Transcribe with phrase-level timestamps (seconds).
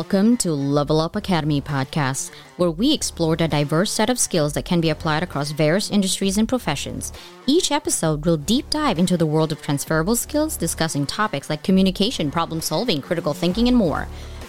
[0.00, 4.64] Welcome to Level Up Academy podcast, where we explore the diverse set of skills that
[4.64, 7.12] can be applied across various industries and professions.
[7.44, 12.30] Each episode will deep dive into the world of transferable skills, discussing topics like communication,
[12.30, 14.08] problem solving, critical thinking, and more.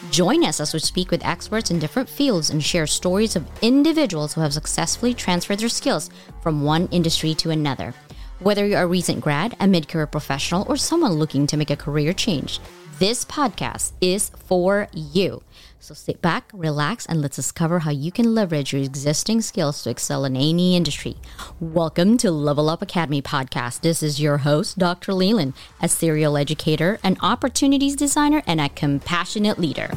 [0.09, 4.33] Join us as we speak with experts in different fields and share stories of individuals
[4.33, 6.09] who have successfully transferred their skills
[6.41, 7.93] from one industry to another.
[8.39, 11.75] Whether you're a recent grad, a mid career professional, or someone looking to make a
[11.75, 12.61] career change,
[13.01, 15.41] this podcast is for you.
[15.79, 19.89] So sit back, relax, and let's discover how you can leverage your existing skills to
[19.89, 21.17] excel in any industry.
[21.59, 23.81] Welcome to Level Up Academy podcast.
[23.81, 25.15] This is your host, Dr.
[25.15, 29.89] Leland, a serial educator, an opportunities designer, and a compassionate leader.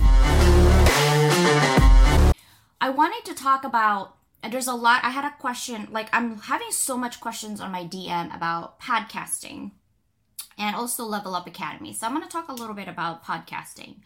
[2.81, 6.39] I wanted to talk about uh, there's a lot I had a question like I'm
[6.39, 9.73] having so much questions on my DM about podcasting
[10.59, 11.93] and also Level Up Academy.
[11.93, 13.97] So I'm going to talk a little bit about podcasting.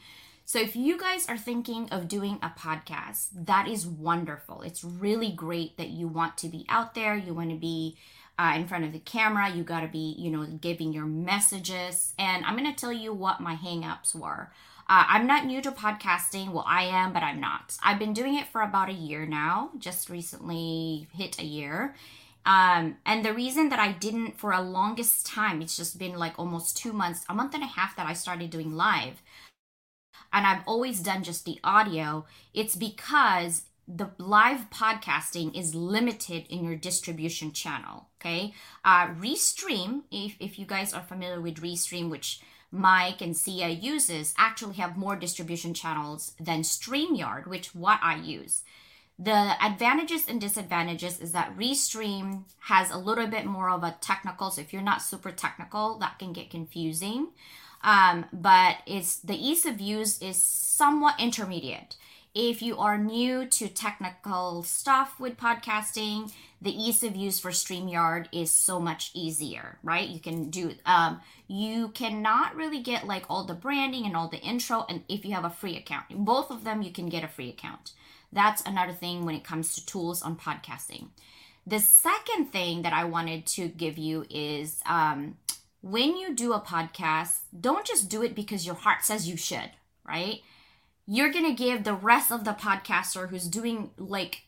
[0.44, 4.62] So if you guys are thinking of doing a podcast, that is wonderful.
[4.62, 7.98] It's really great that you want to be out there, you want to be
[8.38, 12.14] uh, in front of the camera, you got to be, you know, giving your messages.
[12.18, 14.50] And I'm going to tell you what my hangups were.
[14.88, 16.50] Uh, I'm not new to podcasting.
[16.50, 17.76] Well, I am, but I'm not.
[17.82, 21.94] I've been doing it for about a year now, just recently hit a year.
[22.48, 26.38] Um, and the reason that I didn't for a longest time, it's just been like
[26.38, 29.20] almost two months, a month and a half that I started doing live.
[30.32, 32.24] And I've always done just the audio.
[32.54, 38.06] It's because the live podcasting is limited in your distribution channel.
[38.18, 38.54] Okay.
[38.82, 42.40] Uh, Restream, if, if you guys are familiar with Restream, which
[42.72, 48.62] Mike and Sia uses, actually have more distribution channels than StreamYard, which what I use.
[49.18, 54.50] The advantages and disadvantages is that Restream has a little bit more of a technical.
[54.50, 57.28] So if you're not super technical, that can get confusing.
[57.82, 61.96] Um, but it's the ease of use is somewhat intermediate.
[62.34, 68.26] If you are new to technical stuff with podcasting, the ease of use for StreamYard
[68.30, 70.08] is so much easier, right?
[70.08, 74.40] You can do, um, you cannot really get like all the branding and all the
[74.40, 77.28] intro, and if you have a free account, both of them you can get a
[77.28, 77.92] free account.
[78.32, 81.08] That's another thing when it comes to tools on podcasting.
[81.66, 85.36] The second thing that I wanted to give you is um,
[85.82, 89.70] when you do a podcast, don't just do it because your heart says you should,
[90.06, 90.40] right?
[91.06, 94.44] You're going to give the rest of the podcaster who's doing like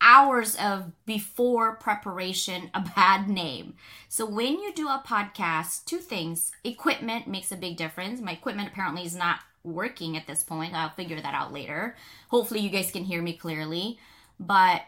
[0.00, 3.74] hours of before preparation a bad name.
[4.08, 8.20] So when you do a podcast, two things equipment makes a big difference.
[8.20, 10.74] My equipment apparently is not working at this point.
[10.74, 11.96] I'll figure that out later.
[12.28, 13.98] Hopefully, you guys can hear me clearly.
[14.38, 14.82] But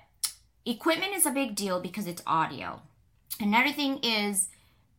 [0.65, 2.83] equipment is a big deal because it's audio.
[3.41, 4.49] Another thing is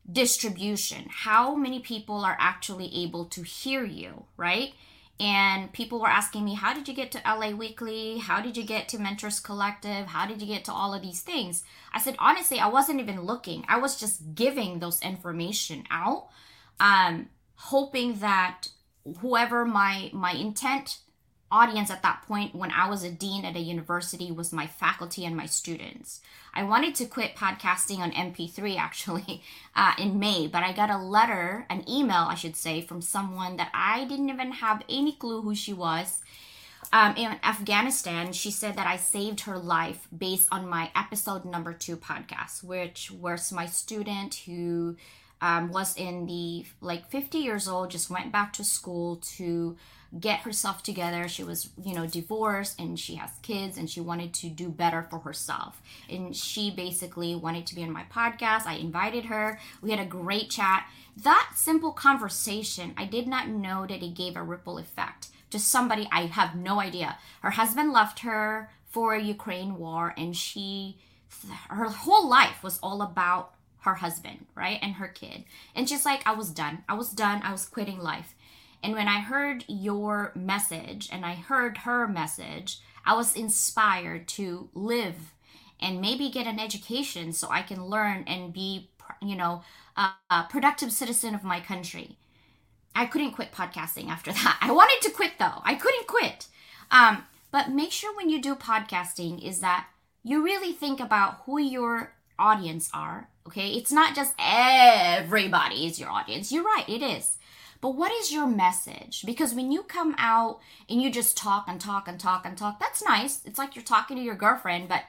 [0.09, 1.05] distribution.
[1.09, 4.73] How many people are actually able to hear you, right?
[5.19, 8.19] And people were asking me, How did you get to LA Weekly?
[8.19, 10.07] How did you get to Mentors Collective?
[10.07, 11.63] How did you get to all of these things?
[11.91, 13.65] I said, Honestly, I wasn't even looking.
[13.67, 16.27] I was just giving those information out,
[16.79, 18.67] um, hoping that
[19.19, 20.99] whoever my my intent
[21.49, 25.25] audience at that point when I was a dean at a university was my faculty
[25.25, 26.19] and my students.
[26.53, 29.41] I wanted to quit podcasting on MP3 actually
[29.75, 33.57] uh, in May, but I got a letter, an email, I should say, from someone
[33.57, 36.21] that I didn't even have any clue who she was.
[36.93, 41.73] Um, in Afghanistan, she said that I saved her life based on my episode number
[41.73, 44.95] two podcast, which was my student who
[45.41, 49.77] um, was in the like 50 years old, just went back to school to
[50.19, 51.27] get herself together.
[51.27, 55.03] She was, you know, divorced and she has kids and she wanted to do better
[55.03, 55.81] for herself.
[56.09, 58.65] And she basically wanted to be on my podcast.
[58.65, 59.59] I invited her.
[59.81, 60.87] We had a great chat.
[61.17, 66.07] That simple conversation, I did not know that it gave a ripple effect to somebody
[66.11, 67.17] I have no idea.
[67.41, 70.97] Her husband left her for a Ukraine war and she
[71.69, 73.53] her whole life was all about
[73.87, 74.79] her husband, right?
[74.81, 75.45] And her kid.
[75.73, 76.83] And she's like, I was done.
[76.89, 77.41] I was done.
[77.43, 78.35] I was quitting life.
[78.83, 84.69] And when I heard your message and I heard her message, I was inspired to
[84.73, 85.33] live
[85.79, 88.89] and maybe get an education so I can learn and be,
[89.21, 89.63] you know,
[89.95, 92.17] a, a productive citizen of my country.
[92.93, 94.57] I couldn't quit podcasting after that.
[94.61, 95.61] I wanted to quit though.
[95.63, 96.47] I couldn't quit.
[96.91, 99.87] Um, but make sure when you do podcasting is that
[100.23, 103.29] you really think about who your audience are.
[103.47, 106.51] Okay, it's not just everybody is your audience.
[106.51, 107.37] You're right, it is.
[107.79, 109.23] But what is your message?
[109.25, 112.79] Because when you come out and you just talk and talk and talk and talk,
[112.79, 113.41] that's nice.
[113.45, 115.03] It's like you're talking to your girlfriend, but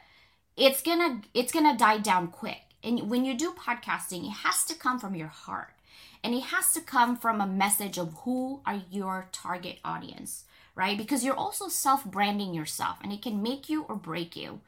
[0.56, 2.60] it's gonna it's gonna die down quick.
[2.82, 5.74] And when you do podcasting, it has to come from your heart.
[6.22, 10.98] and it has to come from a message of who are your target audience, right?
[10.98, 14.60] Because you're also self-branding yourself and it can make you or break you.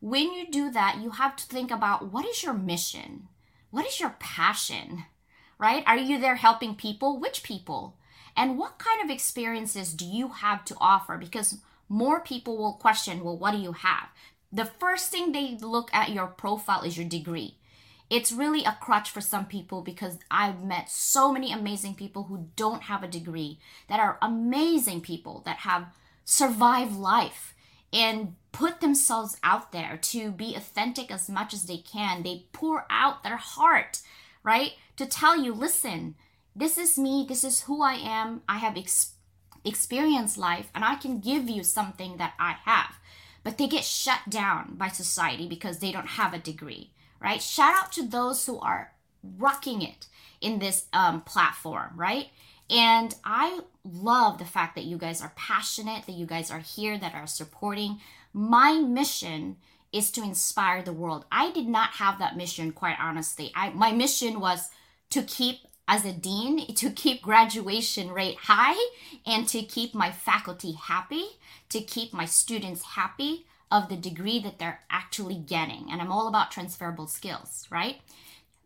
[0.00, 3.28] When you do that, you have to think about what is your mission?
[3.70, 5.04] What is your passion?
[5.58, 5.84] Right?
[5.86, 7.18] Are you there helping people?
[7.18, 7.96] Which people?
[8.36, 11.16] And what kind of experiences do you have to offer?
[11.16, 11.58] Because
[11.88, 14.08] more people will question, well, what do you have?
[14.52, 17.56] The first thing they look at your profile is your degree.
[18.10, 22.48] It's really a crutch for some people because I've met so many amazing people who
[22.54, 23.58] don't have a degree
[23.88, 25.86] that are amazing people that have
[26.24, 27.54] survived life
[27.92, 32.22] and put themselves out there to be authentic as much as they can.
[32.22, 34.00] They pour out their heart,
[34.44, 34.74] right?
[34.96, 36.14] To tell you, listen,
[36.54, 38.42] this is me, this is who I am.
[38.48, 39.14] I have ex-
[39.64, 42.94] experienced life and I can give you something that I have.
[43.42, 47.42] But they get shut down by society because they don't have a degree, right?
[47.42, 48.92] Shout out to those who are
[49.36, 50.06] rocking it
[50.40, 52.28] in this um, platform, right?
[52.70, 56.96] And I love the fact that you guys are passionate, that you guys are here,
[56.96, 57.98] that are supporting.
[58.34, 59.56] My mission
[59.92, 61.24] is to inspire the world.
[61.30, 63.52] I did not have that mission, quite honestly.
[63.54, 64.70] I, my mission was
[65.10, 68.76] to keep as a dean to keep graduation rate high
[69.24, 71.24] and to keep my faculty happy,
[71.68, 75.86] to keep my students happy of the degree that they're actually getting.
[75.90, 77.96] And I'm all about transferable skills, right?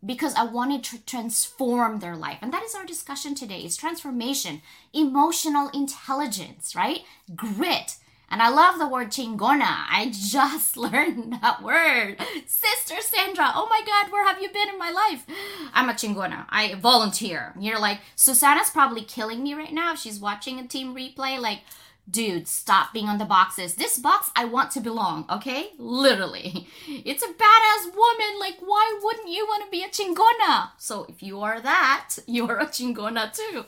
[0.05, 2.39] Because I wanted to transform their life.
[2.41, 4.61] And that is our discussion today is transformation,
[4.93, 7.01] emotional intelligence, right?
[7.35, 7.97] Grit,
[8.29, 9.61] and I love the word chingona.
[9.89, 12.17] I just learned that word.
[12.45, 15.25] Sister Sandra, oh my God, where have you been in my life?
[15.73, 16.45] I'm a chingona.
[16.49, 17.53] I volunteer.
[17.59, 21.39] You're like, Susanna's probably killing me right now she's watching a team replay.
[21.39, 21.61] Like,
[22.09, 23.75] dude, stop being on the boxes.
[23.75, 25.71] This box, I want to belong, okay?
[25.77, 26.67] Literally.
[26.87, 28.39] It's a badass woman.
[28.39, 30.71] Like, why wouldn't you want to be a chingona?
[30.77, 33.65] So, if you are that, you are a chingona too.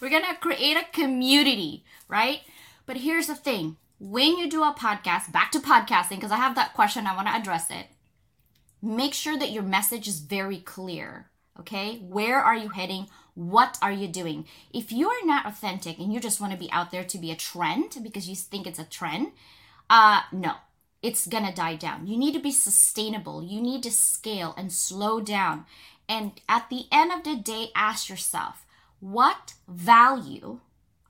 [0.00, 2.40] We're gonna create a community, right?
[2.86, 6.56] But here's the thing when you do a podcast, back to podcasting, because I have
[6.56, 7.86] that question, I want to address it.
[8.82, 11.30] Make sure that your message is very clear.
[11.60, 11.98] Okay.
[11.98, 13.06] Where are you heading?
[13.34, 14.46] What are you doing?
[14.74, 17.30] If you are not authentic and you just want to be out there to be
[17.30, 19.28] a trend because you think it's a trend,
[19.88, 20.54] uh, no,
[21.00, 22.08] it's gonna die down.
[22.08, 23.44] You need to be sustainable.
[23.44, 25.64] You need to scale and slow down.
[26.08, 28.66] And at the end of the day, ask yourself,
[28.98, 30.58] what value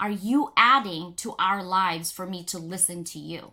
[0.03, 3.53] are you adding to our lives for me to listen to you?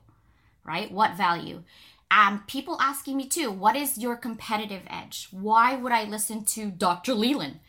[0.66, 0.92] Right?
[0.92, 1.62] What value?
[2.10, 5.28] Um, people asking me too, what is your competitive edge?
[5.30, 7.14] Why would I listen to Dr.
[7.14, 7.60] Leland?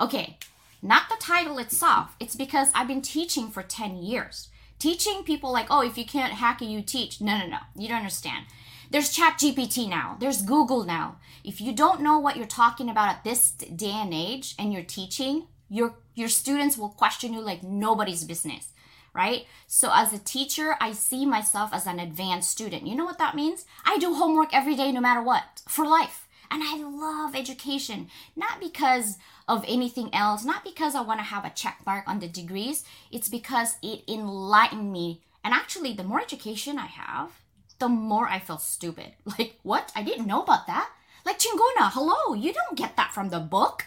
[0.00, 0.38] Okay,
[0.80, 2.14] not the title itself.
[2.20, 4.50] It's because I've been teaching for 10 years.
[4.78, 7.20] Teaching people like, oh, if you can't hack it, you teach.
[7.20, 7.58] No, no, no.
[7.74, 8.46] You don't understand.
[8.88, 10.16] There's Chat GPT now.
[10.20, 11.16] There's Google now.
[11.42, 14.84] If you don't know what you're talking about at this day and age and you're
[14.84, 18.72] teaching, your your students will question you like nobody's business
[19.14, 19.46] right?
[19.66, 22.86] So as a teacher i see myself as an advanced student.
[22.86, 23.64] You know what that means?
[23.84, 26.28] I do homework every day no matter what for life.
[26.50, 31.44] And i love education not because of anything else not because i want to have
[31.44, 32.84] a check mark on the degrees.
[33.10, 35.22] It's because it enlightened me.
[35.44, 37.32] And actually the more education i have
[37.78, 39.12] the more i feel stupid.
[39.38, 39.92] Like what?
[39.94, 40.90] I didn't know about that.
[41.26, 43.86] Like chingona hello you don't get that from the book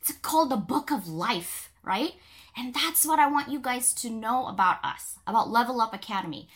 [0.00, 2.12] it's called the book of life, right?
[2.56, 6.48] And that's what I want you guys to know about us, about Level Up Academy.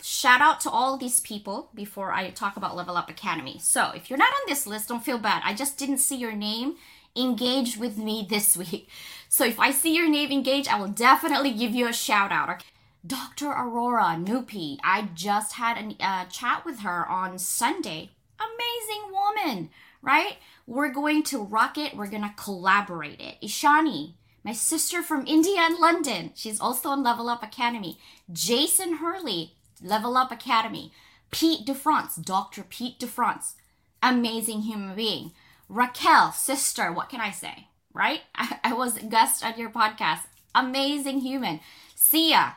[0.00, 3.58] Shout out to all these people before I talk about Level Up Academy.
[3.60, 5.42] So, if you're not on this list, don't feel bad.
[5.44, 6.76] I just didn't see your name
[7.16, 8.88] engaged with me this week.
[9.28, 12.62] So, if I see your name engaged, I will definitely give you a shout out.
[13.06, 13.48] Dr.
[13.48, 18.10] Aurora Nupi, I just had a uh, chat with her on Sunday.
[18.38, 19.70] Amazing woman,
[20.02, 20.36] right?
[20.66, 21.96] We're going to rock it.
[21.96, 23.36] We're going to collaborate it.
[23.42, 24.14] Ishani,
[24.44, 26.32] my sister from India and London.
[26.34, 27.98] She's also in Level Up Academy.
[28.32, 30.92] Jason Hurley, Level Up Academy.
[31.30, 32.62] Pete DeFrance, Dr.
[32.62, 33.54] Pete DeFrance,
[34.02, 35.32] amazing human being.
[35.68, 37.68] Raquel, sister, what can I say?
[37.92, 38.22] Right?
[38.34, 40.20] I, I was guest on your podcast.
[40.54, 41.60] Amazing human.
[41.94, 42.56] Sia,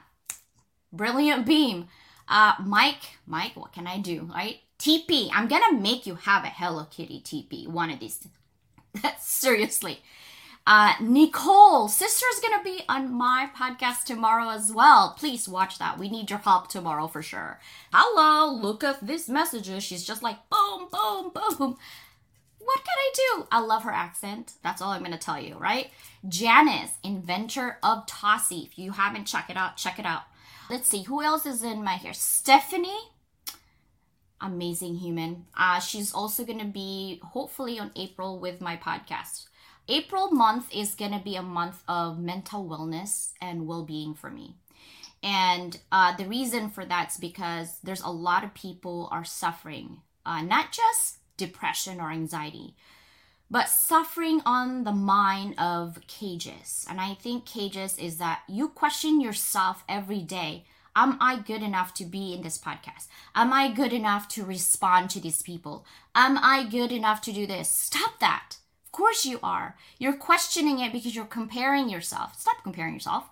[0.93, 1.88] brilliant beam.
[2.27, 4.29] Uh, Mike, Mike, what can I do?
[4.33, 4.60] Right?
[4.82, 5.30] TP.
[5.32, 8.28] I'm gonna make you have a Hello Kitty TP one of these.
[9.20, 10.02] Seriously.
[10.66, 15.16] Uh, Nicole, sister's gonna be on my podcast tomorrow as well.
[15.20, 16.00] Please watch that.
[16.00, 17.60] We need your help tomorrow for sure.
[17.94, 19.84] Hello, look at these messages.
[19.84, 21.78] She's just like boom, boom, boom.
[22.58, 23.48] What can I do?
[23.52, 24.54] I love her accent.
[24.64, 25.92] That's all I'm gonna tell you, right?
[26.28, 28.66] Janice, inventor of Tossie.
[28.66, 30.24] If you haven't checked it out, check it out.
[30.72, 32.14] Let's see who else is in my here.
[32.14, 33.11] Stephanie
[34.41, 35.45] amazing human.
[35.57, 39.45] Uh, she's also going to be hopefully on April with my podcast.
[39.88, 44.29] April month is going to be a month of mental wellness and well being for
[44.29, 44.55] me.
[45.24, 50.41] And uh, the reason for that's because there's a lot of people are suffering, uh,
[50.41, 52.75] not just depression or anxiety,
[53.50, 56.86] but suffering on the mind of cages.
[56.89, 60.65] And I think cages is that you question yourself every day.
[60.95, 63.07] Am I good enough to be in this podcast?
[63.33, 65.86] Am I good enough to respond to these people?
[66.13, 67.69] Am I good enough to do this?
[67.69, 68.57] Stop that.
[68.86, 69.77] Of course you are.
[70.00, 72.39] You're questioning it because you're comparing yourself.
[72.39, 73.29] Stop comparing yourself.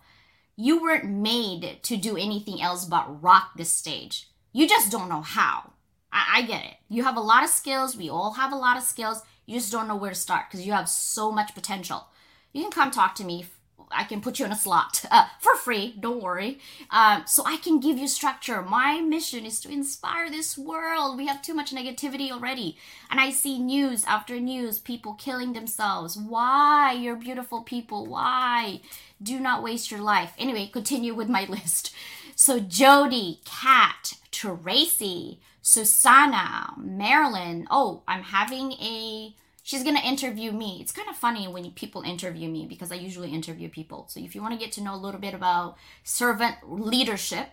[0.56, 4.30] You weren't made to do anything else but rock this stage.
[4.54, 5.74] You just don't know how.
[6.14, 6.76] I, I get it.
[6.88, 7.98] You have a lot of skills.
[7.98, 9.22] We all have a lot of skills.
[9.46, 12.08] You just don't know where to start because you have so much potential.
[12.54, 13.46] You can come talk to me.
[13.92, 15.96] I can put you in a slot uh, for free.
[16.00, 16.60] Don't worry.
[16.90, 18.62] Um, so I can give you structure.
[18.62, 21.18] My mission is to inspire this world.
[21.18, 22.78] We have too much negativity already.
[23.10, 26.18] And I see news after news, people killing themselves.
[26.18, 26.94] Why?
[26.94, 28.06] You're beautiful people.
[28.06, 28.82] Why?
[29.22, 30.34] Do not waste your life.
[30.38, 31.94] Anyway, continue with my list.
[32.36, 37.68] So Jody, Kat, Tracy, Susanna, Marilyn.
[37.70, 39.36] Oh, I'm having a.
[39.70, 40.80] She's gonna interview me.
[40.82, 44.08] It's kind of funny when people interview me because I usually interview people.
[44.10, 47.50] So if you want to get to know a little bit about servant leadership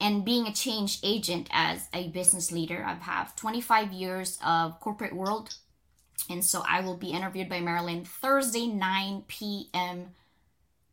[0.00, 5.14] and being a change agent as a business leader, I have 25 years of corporate
[5.14, 5.56] world,
[6.30, 10.12] and so I will be interviewed by Marilyn Thursday 9 p.m.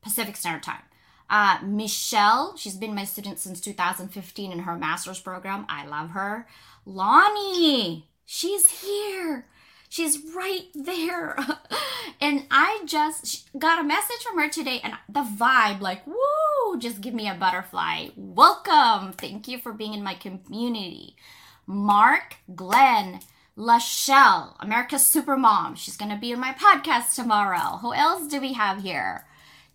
[0.01, 0.83] Pacific Standard Time.
[1.29, 5.65] Uh, Michelle, she's been my student since 2015 in her master's program.
[5.69, 6.47] I love her.
[6.85, 9.45] Lonnie, she's here.
[9.95, 11.37] She's right there.
[12.19, 16.99] and I just got a message from her today, and the vibe, like, woo, just
[16.99, 18.09] give me a butterfly.
[18.17, 19.13] Welcome.
[19.13, 21.15] Thank you for being in my community.
[21.65, 23.21] Mark, Glenn,
[23.57, 25.77] Lachelle, America's Supermom.
[25.77, 27.77] She's going to be in my podcast tomorrow.
[27.77, 29.25] Who else do we have here?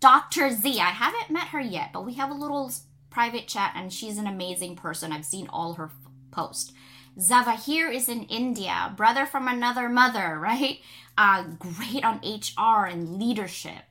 [0.01, 0.51] Dr.
[0.51, 0.81] Z.
[0.81, 2.71] I haven't met her yet, but we have a little
[3.09, 5.13] private chat and she's an amazing person.
[5.13, 5.91] I've seen all her
[6.31, 6.75] posts.
[7.19, 10.81] Zavahir is in India, brother from another mother, right?
[11.19, 13.83] Uh, great on HR and leadership.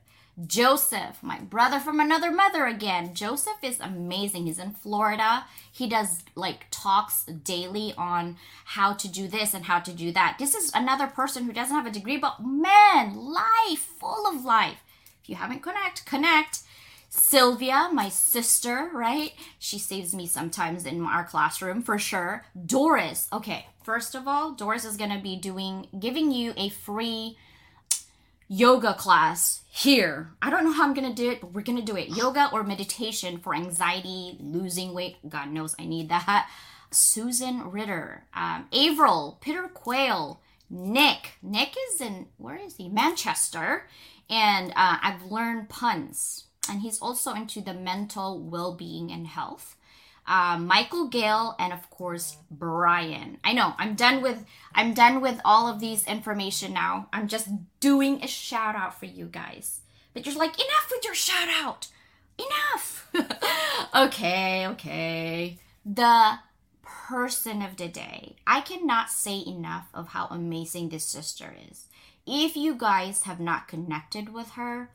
[0.46, 3.14] Joseph, my brother from another mother again.
[3.14, 4.46] Joseph is amazing.
[4.46, 5.44] He's in Florida.
[5.70, 10.36] He does like talks daily on how to do this and how to do that.
[10.38, 14.78] This is another person who doesn't have a degree, but man, life, full of life
[15.22, 16.60] If you haven't connect, connect.
[17.12, 19.32] Sylvia, my sister, right?
[19.58, 22.46] She saves me sometimes in our classroom for sure.
[22.66, 23.66] Doris, okay.
[23.82, 27.36] First of all, Doris is going to be doing giving you a free
[28.46, 30.30] yoga class here.
[30.40, 32.16] I don't know how I'm going to do it, but we're going to do it.
[32.16, 35.16] Yoga or meditation for anxiety, losing weight.
[35.28, 36.48] God knows I need that.
[36.92, 41.38] Susan Ritter, um, Avril, Peter Quayle, Nick.
[41.42, 42.88] Nick is in, where is he?
[42.88, 43.86] Manchester
[44.28, 46.44] and uh, I've learned puns.
[46.70, 49.76] And he's also into the mental well being and health.
[50.26, 53.38] Uh, Michael Gale and of course Brian.
[53.42, 57.08] I know I'm done with I'm done with all of these information now.
[57.12, 57.48] I'm just
[57.80, 59.80] doing a shout out for you guys.
[60.14, 61.88] But you're like enough with your shout out.
[62.38, 63.10] Enough.
[63.94, 65.58] okay, okay.
[65.84, 66.38] The
[66.82, 68.36] person of the day.
[68.46, 71.86] I cannot say enough of how amazing this sister is.
[72.26, 74.90] If you guys have not connected with her,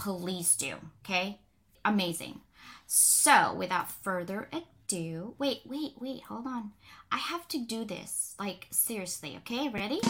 [0.00, 0.76] please do.
[1.04, 1.38] Okay?
[1.84, 2.40] Amazing.
[2.86, 6.70] So, without further ado, wait, wait, wait, hold on.
[7.12, 8.34] I have to do this.
[8.38, 9.68] Like, seriously, okay?
[9.68, 10.00] Ready?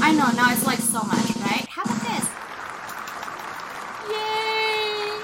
[0.00, 1.66] I know, now it's like so much, right?
[1.68, 2.24] How about this?
[4.10, 5.20] Yay!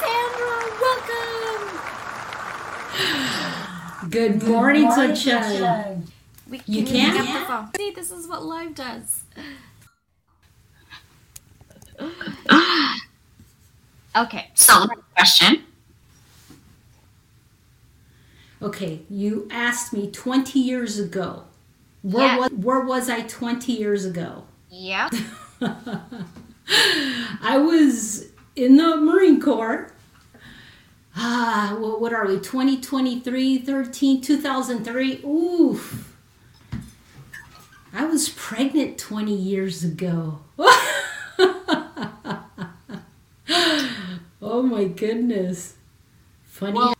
[0.00, 1.68] Sandra, welcome!
[4.10, 6.06] Good morning, Good Sunshine.
[6.48, 7.68] We can you can hang up the phone.
[7.76, 9.24] See, this is what live does.
[14.16, 14.50] okay.
[14.54, 15.64] So, question.
[18.62, 21.44] Okay, you asked me 20 years ago.
[22.02, 22.38] Where, yeah.
[22.38, 24.44] was, where was I 20 years ago?
[24.70, 25.12] Yep.
[25.60, 29.92] I was in the Marine Corps.
[31.16, 32.36] Ah, well, what are we?
[32.36, 35.22] 2023, 13, 2003.
[35.24, 36.14] Oof.
[37.92, 40.40] I was pregnant 20 years ago.
[44.42, 45.74] oh my goodness.
[46.44, 46.74] Funny.
[46.74, 46.94] Well,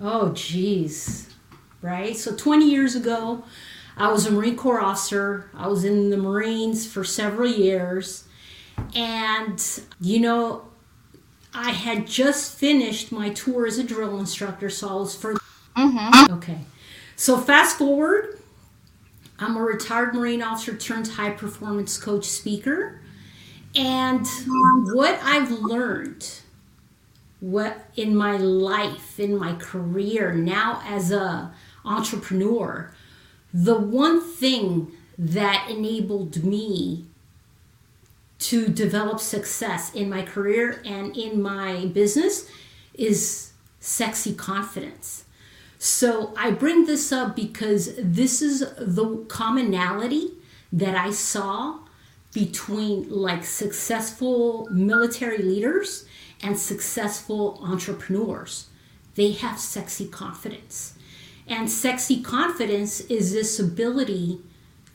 [0.00, 1.30] oh, jeez.
[1.80, 2.16] Right?
[2.16, 3.44] So 20 years ago,
[3.96, 5.50] I was a Marine Corps officer.
[5.54, 8.24] I was in the Marines for several years.
[8.94, 9.62] And,
[10.00, 10.68] you know,
[11.52, 15.34] I had just finished my tour as a drill instructor, so I was for.
[15.76, 16.34] Mm-hmm.
[16.34, 16.58] Okay.
[17.16, 18.38] So fast forward
[19.38, 23.00] I'm a retired Marine officer turned high performance coach speaker.
[23.78, 24.26] And
[24.92, 26.28] what I've learned
[27.40, 31.52] what in my life, in my career, now as a
[31.84, 32.92] entrepreneur,
[33.54, 37.06] the one thing that enabled me
[38.40, 42.50] to develop success in my career and in my business
[42.94, 45.24] is sexy confidence.
[45.78, 50.32] So I bring this up because this is the commonality
[50.72, 51.78] that I saw
[52.32, 56.06] between like successful military leaders
[56.42, 58.66] and successful entrepreneurs.
[59.14, 60.94] They have sexy confidence.
[61.46, 64.40] And sexy confidence is this ability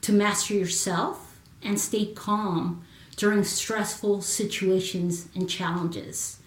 [0.02, 2.84] to master yourself and stay calm
[3.16, 6.40] during stressful situations and challenges.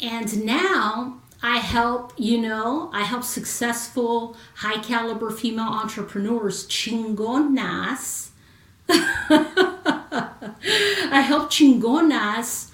[0.00, 8.28] And now I help, you know, I help successful high caliber female entrepreneurs, chingonas.
[11.10, 12.70] I help chingonas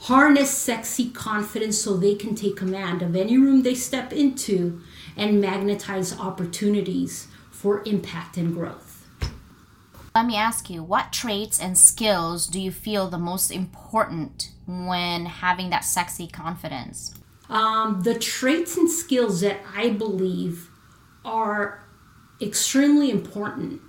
[0.00, 4.80] harness sexy confidence so they can take command of any room they step into
[5.16, 9.06] and magnetize opportunities for impact and growth.
[10.14, 15.26] Let me ask you, what traits and skills do you feel the most important when
[15.26, 17.14] having that sexy confidence?
[17.48, 20.70] Um, the traits and skills that I believe
[21.24, 21.84] are
[22.40, 23.80] extremely important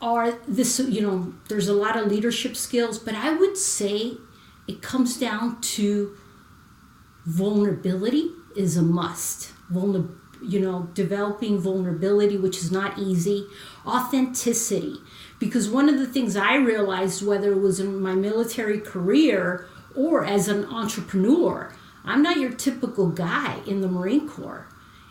[0.00, 4.12] are this, you know, there's a lot of leadership skills, but I would say
[4.68, 6.16] it comes down to
[7.24, 9.52] vulnerability is a must.
[9.72, 10.08] Vulner,
[10.42, 13.46] you know, developing vulnerability, which is not easy.
[13.86, 14.96] Authenticity,
[15.38, 20.24] because one of the things I realized, whether it was in my military career or
[20.24, 21.72] as an entrepreneur,
[22.04, 24.68] I'm not your typical guy in the Marine Corps.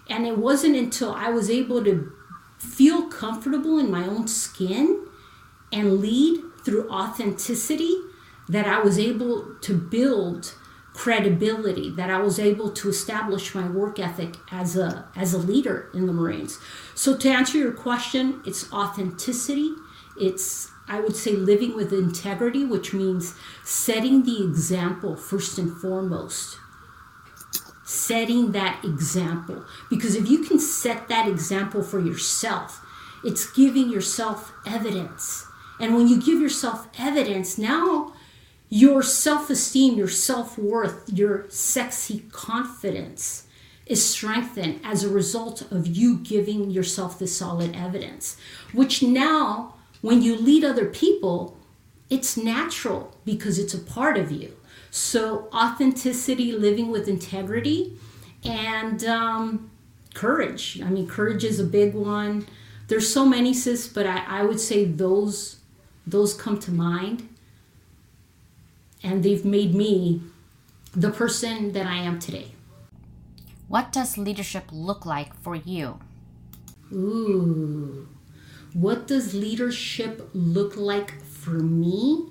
[0.08, 2.14] And it wasn't until I was able to
[2.66, 5.08] feel comfortable in my own skin
[5.72, 7.96] and lead through authenticity
[8.50, 10.54] that I was able to build
[10.96, 15.90] credibility that I was able to establish my work ethic as a as a leader
[15.94, 16.58] in the Marines.
[16.96, 19.76] So to answer your question, it's authenticity,
[20.18, 26.60] it's I would say living with integrity, which means setting the example first and foremost.
[27.96, 29.66] Setting that example.
[29.90, 32.86] Because if you can set that example for yourself,
[33.24, 35.46] it's giving yourself evidence.
[35.80, 38.14] And when you give yourself evidence, now
[38.70, 43.48] your self esteem, your self worth, your sexy confidence
[43.86, 48.38] is strengthened as a result of you giving yourself this solid evidence,
[48.74, 51.58] which now, when you lead other people,
[52.10, 54.56] it's natural because it's a part of you.
[54.96, 57.98] So, authenticity, living with integrity,
[58.46, 59.70] and um,
[60.14, 60.82] courage.
[60.82, 62.48] I mean, courage is a big one.
[62.88, 65.58] There's so many, sis, but I, I would say those
[66.08, 67.28] those come to mind
[69.04, 70.22] and they've made me
[70.96, 72.52] the person that I am today.
[73.68, 76.00] What does leadership look like for you?
[76.94, 78.08] Ooh,
[78.72, 82.30] what does leadership look like for me?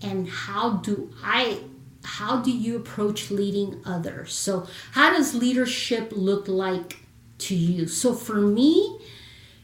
[0.00, 1.58] And how do I
[2.04, 4.32] how do you approach leading others?
[4.32, 7.00] So, how does leadership look like
[7.38, 7.86] to you?
[7.86, 8.98] So, for me,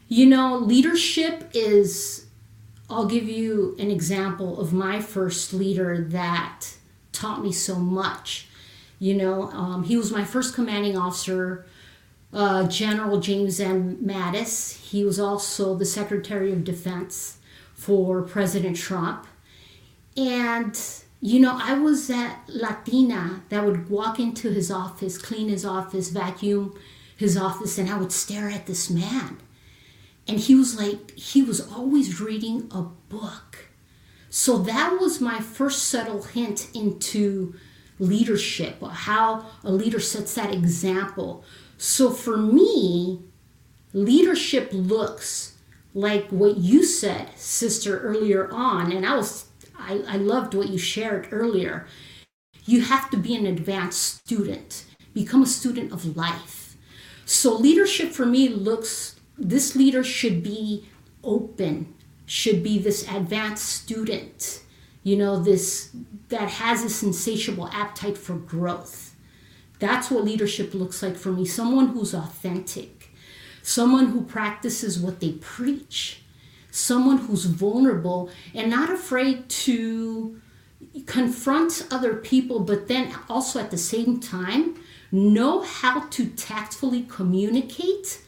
[0.07, 2.25] you know, leadership is
[2.89, 6.65] I'll give you an example of my first leader that
[7.11, 8.47] taught me so much.
[8.97, 11.65] You know, um, he was my first commanding officer,
[12.33, 13.97] uh, General James N.
[14.03, 14.77] Mattis.
[14.89, 17.37] He was also the Secretary of Defense
[17.75, 19.27] for President Trump.
[20.17, 20.77] And,
[21.21, 26.09] you know, I was that Latina that would walk into his office, clean his office,
[26.09, 26.77] vacuum
[27.17, 29.37] his office, and I would stare at this man.
[30.27, 33.69] And he was like he was always reading a book.
[34.29, 37.55] So that was my first subtle hint into
[37.97, 41.43] leadership how a leader sets that example.
[41.77, 43.19] So for me
[43.93, 45.57] leadership looks
[45.93, 49.48] like what you said sister earlier on and i was
[49.79, 51.87] i, I loved what you shared earlier.
[52.65, 54.85] You have to be an advanced student.
[55.13, 56.75] Become a student of life.
[57.25, 60.85] So leadership for me looks this leader should be
[61.23, 61.93] open,
[62.25, 64.61] should be this advanced student,
[65.03, 65.95] you know, this
[66.27, 69.15] that has this insatiable appetite for growth.
[69.79, 71.45] That's what leadership looks like for me.
[71.45, 73.09] Someone who's authentic,
[73.63, 76.21] someone who practices what they preach,
[76.71, 80.39] someone who's vulnerable and not afraid to
[81.05, 84.75] confront other people, but then also at the same time
[85.11, 88.21] know how to tactfully communicate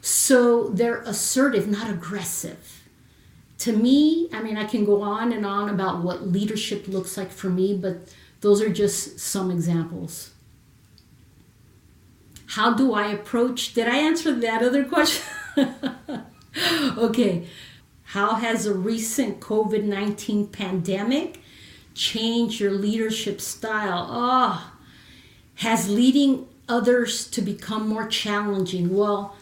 [0.00, 2.76] so they're assertive, not aggressive.
[3.58, 7.30] to me, I mean, I can go on and on about what leadership looks like
[7.30, 8.08] for me, but
[8.40, 10.30] those are just some examples.
[12.46, 13.74] How do I approach?
[13.74, 15.26] Did I answer that other question?
[16.96, 17.46] okay.
[18.10, 21.38] How has a recent COVID 19 pandemic
[21.94, 24.08] changed your leadership style?
[24.10, 24.72] Oh,
[25.54, 28.96] has leading others to become more challenging?
[28.96, 29.36] Well,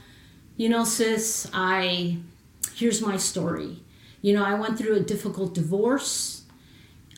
[0.58, 2.18] you know, sis, I
[2.74, 3.78] here's my story.
[4.20, 6.42] You know, I went through a difficult divorce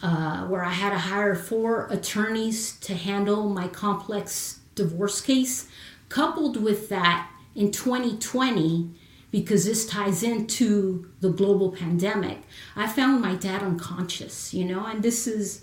[0.05, 5.67] uh, where I had to hire four attorneys to handle my complex divorce case.
[6.09, 8.91] Coupled with that, in 2020,
[9.31, 12.38] because this ties into the global pandemic,
[12.75, 15.62] I found my dad unconscious, you know, and this is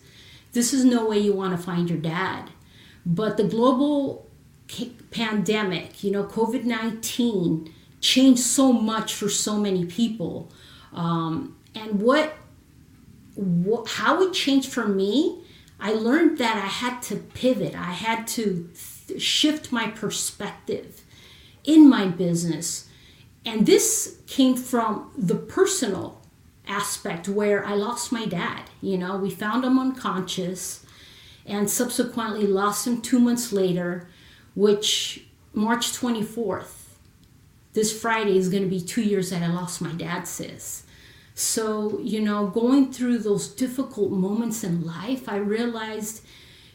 [0.54, 2.50] this is no way you want to find your dad.
[3.06, 4.28] But the global
[5.12, 10.52] pandemic, you know, COVID 19 changed so much for so many people.
[10.94, 12.36] Um, and what,
[13.36, 15.44] what, how it changed for me,
[15.80, 17.76] I learned that I had to pivot.
[17.76, 18.70] I had to
[19.08, 21.04] th- shift my perspective
[21.64, 22.87] in my business.
[23.48, 26.20] And this came from the personal
[26.68, 28.64] aspect where I lost my dad.
[28.82, 30.86] You know, we found him unconscious
[31.46, 34.10] and subsequently lost him two months later,
[34.54, 36.88] which March 24th
[37.72, 40.84] this Friday is going to be two years that I lost my dad, sis.
[41.34, 46.22] So, you know, going through those difficult moments in life, I realized,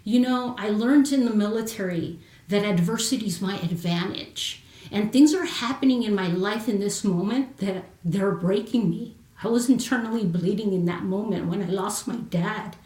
[0.05, 4.62] you know, I learned in the military that adversity is my advantage.
[4.93, 9.17] And things are happening in my life in this moment that they're breaking me.
[9.43, 12.77] I was internally bleeding in that moment when I lost my dad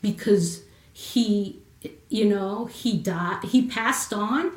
[0.00, 1.60] because he,
[2.08, 4.52] you know, he died, he passed on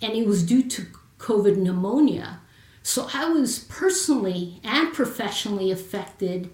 [0.00, 0.86] and it was due to
[1.18, 2.40] COVID pneumonia.
[2.82, 6.50] So I was personally and professionally affected,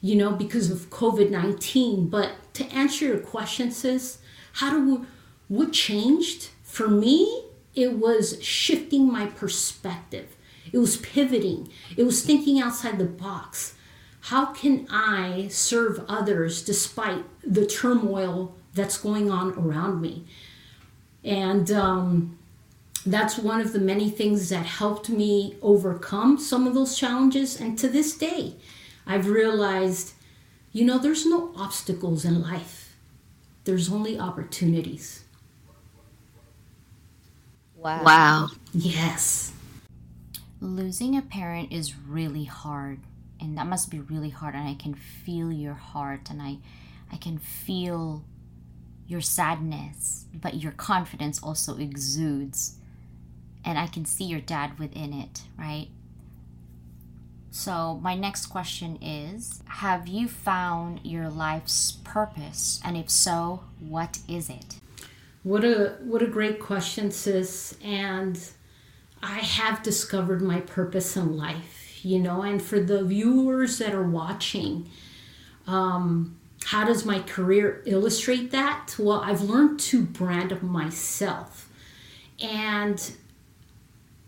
[0.00, 2.08] you know, because of COVID 19.
[2.08, 4.18] But to answer your question, sis,
[4.54, 5.06] how do we,
[5.48, 6.50] what changed?
[6.62, 7.47] For me,
[7.78, 10.34] it was shifting my perspective.
[10.72, 11.70] It was pivoting.
[11.96, 13.74] It was thinking outside the box.
[14.22, 20.24] How can I serve others despite the turmoil that's going on around me?
[21.22, 22.36] And um,
[23.06, 27.60] that's one of the many things that helped me overcome some of those challenges.
[27.60, 28.56] And to this day,
[29.06, 30.14] I've realized,
[30.72, 32.96] you know, there's no obstacles in life,
[33.62, 35.22] there's only opportunities.
[37.78, 38.02] Wow.
[38.04, 38.48] Wow.
[38.72, 39.52] Yes.
[40.60, 43.00] Losing a parent is really hard.
[43.40, 44.54] And that must be really hard.
[44.54, 46.58] And I can feel your heart and I,
[47.12, 48.24] I can feel
[49.06, 52.78] your sadness, but your confidence also exudes
[53.64, 55.88] and I can see your dad within it, right?
[57.50, 62.80] So, my next question is Have you found your life's purpose?
[62.84, 64.76] And if so, what is it?
[65.48, 67.74] What a what a great question, sis.
[67.82, 68.38] And
[69.22, 74.06] I have discovered my purpose in life, you know, and for the viewers that are
[74.06, 74.90] watching,
[75.66, 78.94] um, how does my career illustrate that?
[78.98, 81.70] Well, I've learned to brand myself.
[82.42, 83.10] And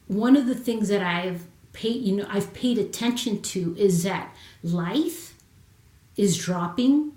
[0.07, 1.43] one of the things that I've
[1.75, 5.35] paid, you know, I've paid attention to is that life
[6.17, 7.13] is dropping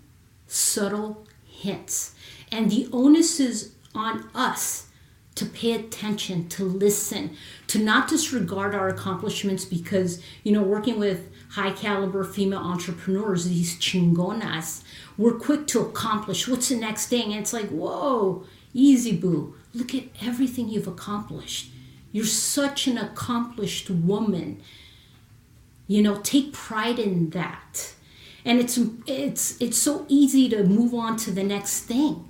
[0.45, 2.15] subtle hints.
[2.51, 4.87] And the onus is on us
[5.35, 7.35] to pay attention, to listen,
[7.67, 13.75] to not disregard our accomplishments because, you know, working with high caliber female entrepreneurs, these
[13.77, 14.83] chingonas,
[15.17, 16.47] we're quick to accomplish.
[16.47, 17.31] What's the next thing?
[17.31, 19.55] And it's like, whoa, easy boo.
[19.73, 21.71] Look at everything you've accomplished.
[22.11, 24.61] You're such an accomplished woman.
[25.87, 27.93] You know, take pride in that.
[28.45, 28.77] And it's
[29.07, 32.29] it's it's so easy to move on to the next thing.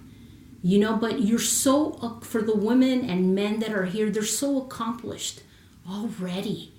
[0.65, 4.61] You know, but you're so for the women and men that are here, they're so
[4.61, 5.41] accomplished
[5.87, 6.73] already.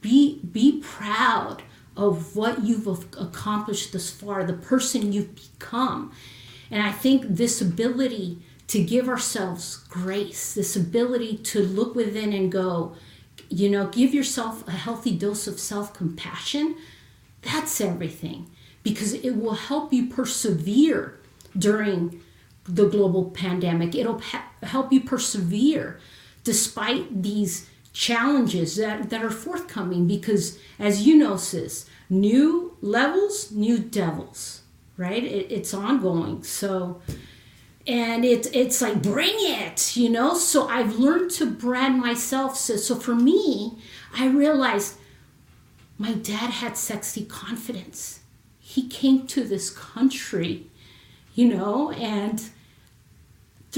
[0.00, 1.64] Be be proud
[1.96, 6.12] of what you've accomplished thus far, the person you've become.
[6.70, 12.52] And I think this ability to give ourselves grace, this ability to look within and
[12.52, 12.94] go,
[13.48, 16.76] you know, give yourself a healthy dose of self compassion.
[17.42, 18.48] That's everything
[18.84, 21.18] because it will help you persevere
[21.58, 22.22] during
[22.68, 23.94] the global pandemic.
[23.94, 25.98] It'll ha- help you persevere
[26.44, 33.78] despite these challenges that, that are forthcoming because, as you know, sis, new levels, new
[33.78, 34.62] devils,
[34.96, 35.24] right?
[35.24, 36.42] It, it's ongoing.
[36.44, 37.00] So,
[37.86, 42.76] and it's it's like bring it you know so i've learned to brand myself so,
[42.76, 43.78] so for me
[44.14, 44.98] i realized
[45.98, 48.20] my dad had sexy confidence.
[48.60, 50.66] He came to this country,
[51.34, 52.40] you know, and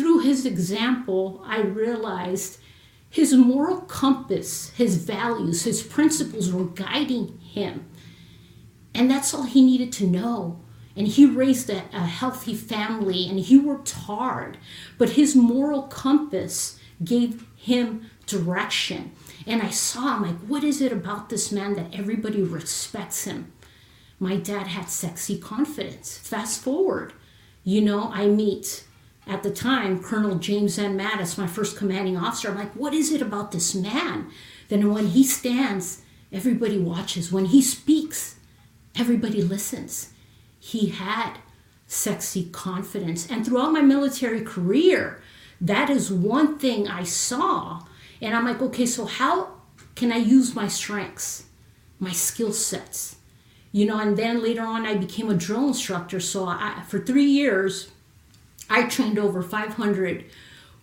[0.00, 2.58] through his example, I realized
[3.10, 7.84] his moral compass, his values, his principles were guiding him.
[8.94, 10.62] And that's all he needed to know.
[10.96, 14.56] And he raised a, a, healthy family and he worked hard.
[14.96, 19.12] But his moral compass gave him direction.
[19.46, 23.52] And I saw him like, what is it about this man that everybody respects him?
[24.18, 26.16] My dad had sexy confidence.
[26.16, 27.12] Fast forward,
[27.64, 28.84] you know, I meet
[29.30, 30.98] at the time Colonel James N.
[30.98, 32.50] Mattis, my first commanding officer.
[32.50, 34.28] I'm like, what is it about this man?
[34.68, 37.30] Then when he stands, everybody watches.
[37.30, 38.36] When he speaks,
[38.96, 40.12] everybody listens.
[40.58, 41.38] He had
[41.86, 43.30] sexy confidence.
[43.30, 45.22] And throughout my military career,
[45.60, 47.84] that is one thing I saw.
[48.20, 49.52] And I'm like, okay, so how
[49.94, 51.44] can I use my strengths,
[52.00, 53.16] my skill sets?
[53.70, 56.18] You know, and then later on, I became a drill instructor.
[56.18, 57.90] So I, for three years,
[58.70, 60.24] I trained over 500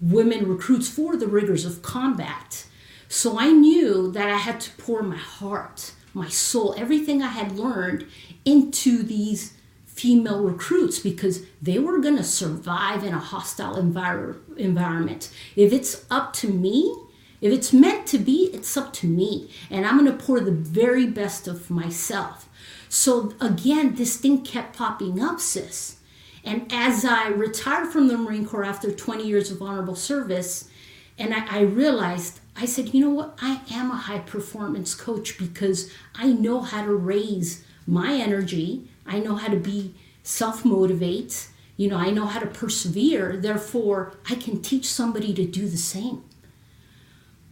[0.01, 2.65] women recruits for the rigors of combat.
[3.07, 7.57] So I knew that I had to pour my heart, my soul, everything I had
[7.57, 8.05] learned
[8.45, 9.53] into these
[9.85, 15.31] female recruits because they were going to survive in a hostile envir- environment.
[15.55, 16.95] If it's up to me,
[17.41, 19.49] if it's meant to be, it's up to me.
[19.69, 22.49] And I'm going to pour the very best of myself.
[22.89, 25.96] So again, this thing kept popping up, sis.
[26.43, 30.69] And as I retired from the Marine Corps after 20 years of honorable service,
[31.17, 33.37] and I, I realized, I said, you know what?
[33.41, 39.19] I am a high performance coach because I know how to raise my energy I
[39.19, 41.47] know how to be self motivate.
[41.77, 43.37] You know, I know how to persevere.
[43.37, 46.23] Therefore, I can teach somebody to do the same.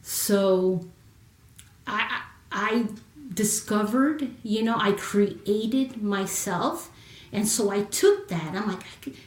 [0.01, 0.85] So
[1.85, 2.87] I, I
[3.33, 6.91] discovered, you know, I created myself.
[7.35, 8.55] And so I took that.
[8.55, 8.83] I'm like,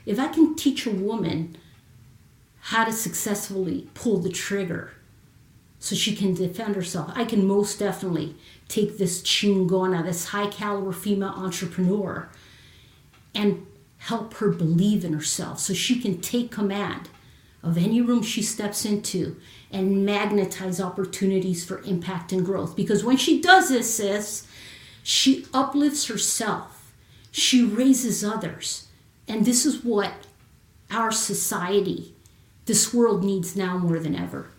[0.06, 1.58] if I can teach a woman
[2.60, 4.92] how to successfully pull the trigger
[5.78, 8.34] so she can defend herself, I can most definitely
[8.66, 12.30] take this chingona, this high caliber female entrepreneur,
[13.34, 13.66] and
[13.98, 17.10] help her believe in herself so she can take command
[17.62, 19.36] of any room she steps into
[19.70, 22.74] and magnetize opportunities for impact and growth.
[22.74, 24.46] Because when she does this, sis,
[25.02, 26.77] she uplifts herself,
[27.30, 28.88] she raises others.
[29.26, 30.12] And this is what
[30.90, 32.14] our society,
[32.66, 34.50] this world needs now more than ever.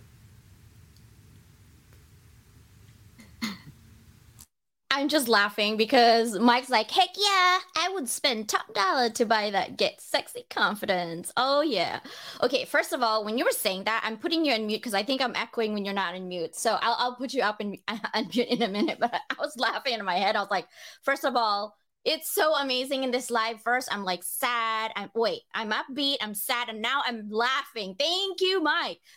[4.92, 9.52] I'm just laughing because Mike's like, heck yeah, I would spend top dollar to buy
[9.52, 11.32] that Get Sexy Confidence.
[11.38, 12.00] Oh yeah.
[12.42, 14.96] Okay, first of all, when you were saying that, I'm putting you on mute because
[14.96, 16.56] I think I'm echoing when you're not in mute.
[16.56, 18.98] So I'll, I'll put you up and unmute in a minute.
[19.00, 20.36] But I was laughing in my head.
[20.36, 20.68] I was like,
[21.04, 23.62] first of all, it's so amazing in this live.
[23.62, 24.92] First, I'm like sad.
[24.96, 27.96] I'm wait, I'm upbeat, I'm sad, and now I'm laughing.
[27.98, 29.00] Thank you, Mike.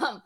[0.00, 0.22] Um,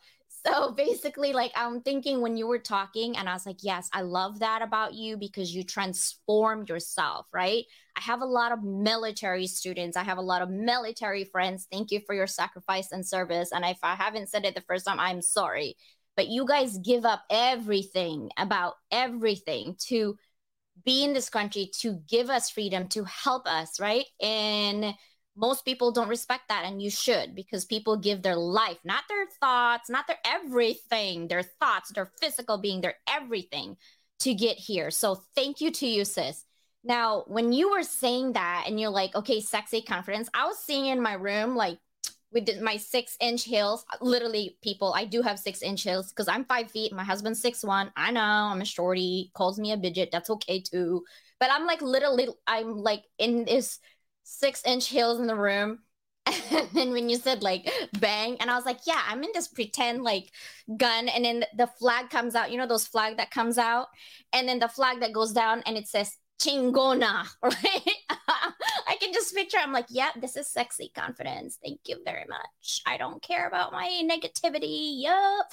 [0.47, 4.03] so basically like i'm thinking when you were talking and i was like yes i
[4.03, 7.65] love that about you because you transform yourself right
[7.97, 11.91] i have a lot of military students i have a lot of military friends thank
[11.91, 15.01] you for your sacrifice and service and if i haven't said it the first time
[15.01, 15.77] i'm sorry
[16.17, 20.17] but you guys give up everything about everything to
[20.85, 24.05] be in this country to give us freedom to help us right?
[24.21, 24.95] And
[25.37, 29.27] most people don't respect that and you should because people give their life not their
[29.41, 33.77] thoughts not their everything their thoughts their physical being their everything
[34.21, 34.91] to get here.
[34.91, 36.45] So thank you to you sis.
[36.85, 40.87] Now when you were saying that and you're like okay sexy confidence i was seeing
[40.87, 41.79] in my room like
[42.33, 46.45] with my six inch heels literally people i do have six inch heels because i'm
[46.45, 50.11] five feet my husband's six one i know i'm a shorty calls me a midget
[50.13, 51.03] that's okay too
[51.41, 53.79] but i'm like literally i'm like in this
[54.29, 55.79] six inch heels in the room.
[56.77, 60.03] And when you said like bang, and I was like, yeah, I'm in this pretend
[60.03, 60.31] like
[60.77, 63.87] gun, and then the flag comes out, you know, those flag that comes out,
[64.33, 68.18] and then the flag that goes down and it says chingona, right?
[69.01, 71.59] Can just picture, I'm like, yeah, this is sexy confidence.
[71.63, 72.83] Thank you very much.
[72.87, 75.01] I don't care about my negativity.
[75.03, 75.53] Yup.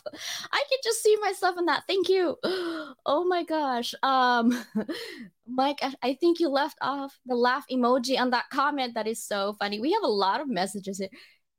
[0.52, 1.84] I can just see myself in that.
[1.88, 2.38] Thank you.
[3.08, 3.94] Oh my gosh.
[4.02, 4.66] Um,
[5.48, 8.96] Mike, I think you left off the laugh emoji on that comment.
[8.96, 9.80] That is so funny.
[9.80, 11.10] We have a lot of messages here.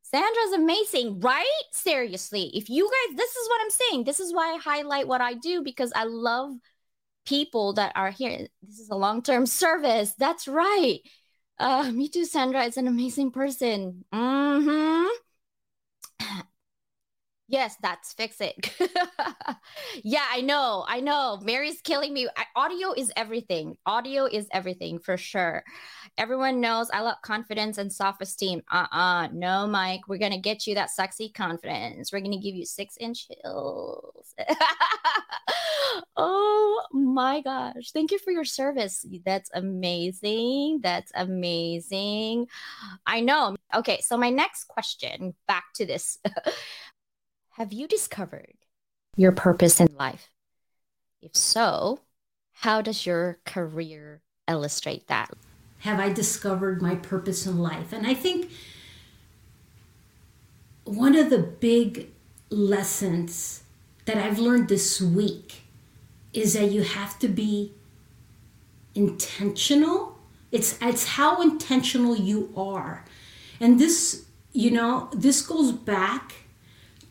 [0.03, 1.62] Sandra's amazing, right?
[1.72, 4.05] Seriously, if you guys, this is what I'm saying.
[4.05, 6.53] This is why I highlight what I do because I love
[7.27, 8.46] people that are here.
[8.62, 10.14] This is a long term service.
[10.18, 11.01] That's right.
[11.59, 14.05] Uh, me too, Sandra is an amazing person.
[14.12, 15.26] Mm-hmm.
[17.49, 18.57] Yes, that's fix it.
[20.03, 20.85] yeah, I know.
[20.89, 21.39] I know.
[21.45, 22.29] Mary's killing me.
[22.37, 23.77] I, audio is everything.
[23.87, 25.63] Audio is everything for sure.
[26.19, 28.63] Everyone knows I love confidence and self esteem.
[28.71, 30.09] Uh uh No, Mike.
[30.09, 32.13] We're going to get you that sexy confidence.
[32.13, 34.35] We're going to give you six inch heels.
[36.17, 37.93] oh my gosh.
[37.93, 39.07] Thank you for your service.
[39.25, 40.81] That's amazing.
[40.83, 42.49] That's amazing.
[43.07, 43.55] I know.
[43.73, 44.01] Okay.
[44.01, 46.19] So, my next question back to this.
[47.57, 48.53] Have you discovered
[49.16, 50.29] your purpose in life?
[51.23, 52.01] If so,
[52.53, 55.31] how does your career illustrate that?
[55.79, 57.95] Have I discovered my purpose in life?
[57.95, 58.51] And I think
[60.85, 62.11] one of the big
[62.51, 63.62] lessons
[64.05, 65.62] that I've learned this week
[66.35, 67.73] is that you have to be
[68.95, 70.19] intentional.
[70.53, 73.07] It's it's how intentional you are.
[73.61, 76.35] And this, you know, this goes back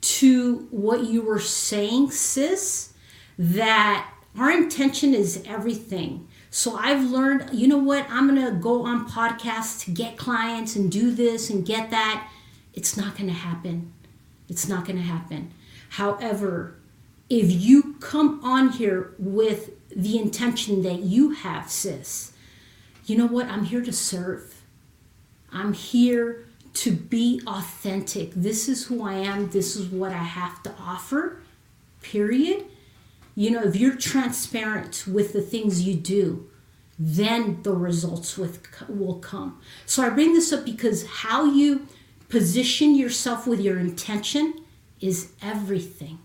[0.05, 2.93] to what you were saying, sis,
[3.39, 6.27] that our intention is everything.
[6.51, 10.75] So I've learned, you know what, I'm going to go on podcasts to get clients
[10.75, 12.29] and do this and get that.
[12.73, 13.93] It's not going to happen.
[14.47, 15.51] It's not going to happen.
[15.89, 16.75] However,
[17.29, 22.33] if you come on here with the intention that you have, sis,
[23.05, 23.47] you know what?
[23.47, 24.61] I'm here to serve.
[25.51, 26.44] I'm here
[26.75, 28.31] to be authentic.
[28.33, 29.49] This is who I am.
[29.49, 31.41] This is what I have to offer,
[32.01, 32.65] period.
[33.35, 36.49] You know, if you're transparent with the things you do,
[36.97, 39.59] then the results with, will come.
[39.85, 41.87] So I bring this up because how you
[42.29, 44.53] position yourself with your intention
[45.01, 46.19] is everything.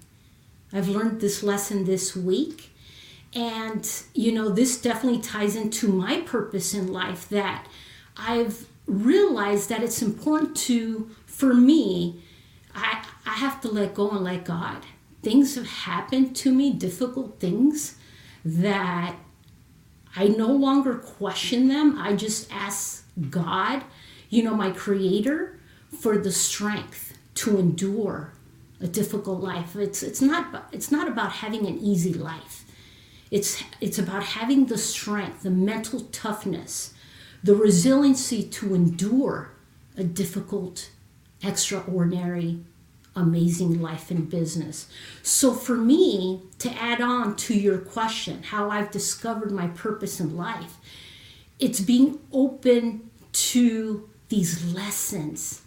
[0.72, 2.70] I've learned this lesson this week.
[3.34, 7.66] And, you know, this definitely ties into my purpose in life that
[8.16, 12.22] I've realize that it's important to, for me,
[12.74, 14.85] I, I have to let go and let God.
[15.22, 17.96] Things have happened to me, difficult things
[18.44, 19.16] that
[20.16, 21.98] I no longer question them.
[21.98, 23.85] I just ask God,
[24.29, 25.59] you know, my creator,
[26.00, 28.33] for the strength to endure
[28.81, 29.76] a difficult life.
[29.76, 32.64] It's it's not it's not about having an easy life.
[33.31, 36.94] It's it's about having the strength, the mental toughness
[37.42, 39.53] the resiliency to endure
[39.96, 40.90] a difficult,
[41.42, 42.61] extraordinary,
[43.16, 44.88] amazing life in business.
[45.22, 50.37] So, for me, to add on to your question, how I've discovered my purpose in
[50.37, 50.76] life,
[51.59, 55.62] it's being open to these lessons.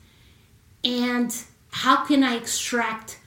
[0.83, 1.35] And
[1.71, 3.19] how can I extract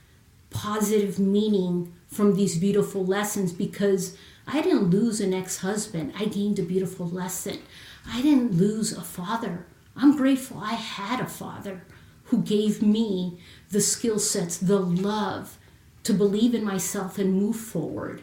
[0.50, 3.52] positive meaning from these beautiful lessons?
[3.52, 7.58] Because I didn't lose an ex husband, I gained a beautiful lesson.
[8.08, 9.66] I didn't lose a father.
[9.96, 11.84] I'm grateful I had a father
[12.24, 13.38] who gave me
[13.70, 15.58] the skill sets, the love
[16.02, 18.22] to believe in myself and move forward.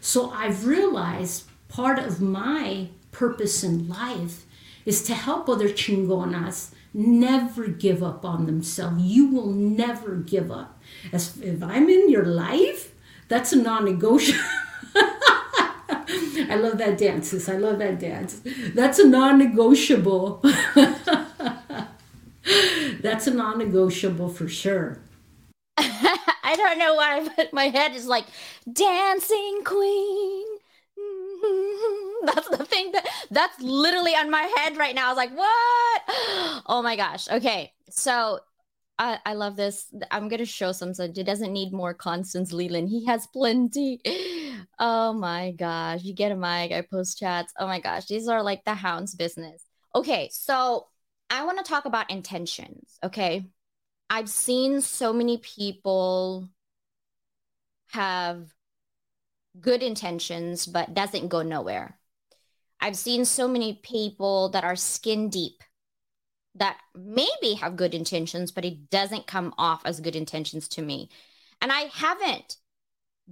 [0.00, 4.44] So I've realized part of my purpose in life
[4.84, 9.02] is to help other chingonas never give up on themselves.
[9.02, 10.80] You will never give up.
[11.12, 12.94] As if I'm in your life,
[13.28, 14.38] that's a non-negotiable.
[16.50, 17.48] I love that dance, sis.
[17.48, 18.40] I love that dance.
[18.74, 20.40] That's a non negotiable.
[23.00, 24.98] That's a non negotiable for sure.
[25.78, 28.26] I don't know why, but my head is like
[28.70, 30.46] dancing queen.
[32.24, 35.06] That's the thing that that's literally on my head right now.
[35.06, 36.02] I was like, what?
[36.66, 37.28] Oh my gosh.
[37.28, 37.72] Okay.
[37.90, 38.40] So
[38.98, 39.92] I, I love this.
[40.10, 40.94] I'm gonna show some.
[40.94, 42.88] So it doesn't need more Constance Leland.
[42.88, 44.00] He has plenty.
[44.78, 46.02] Oh my gosh.
[46.02, 46.72] You get a mic.
[46.72, 47.52] I post chats.
[47.58, 48.06] Oh my gosh.
[48.06, 49.62] These are like the hound's business.
[49.94, 50.88] Okay, so
[51.30, 52.98] I want to talk about intentions.
[53.04, 53.46] Okay.
[54.10, 56.48] I've seen so many people
[57.88, 58.52] have
[59.60, 61.98] good intentions, but doesn't go nowhere.
[62.80, 65.62] I've seen so many people that are skin deep
[66.56, 71.10] that maybe have good intentions, but it doesn't come off as good intentions to me.
[71.60, 72.56] And I haven't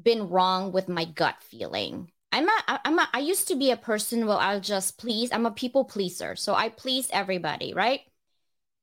[0.01, 2.11] been wrong with my gut feeling.
[2.33, 5.31] I'm a, I'm a, I used to be a person where I'll just please.
[5.33, 6.35] I'm a people pleaser.
[6.35, 8.01] So I please everybody, right?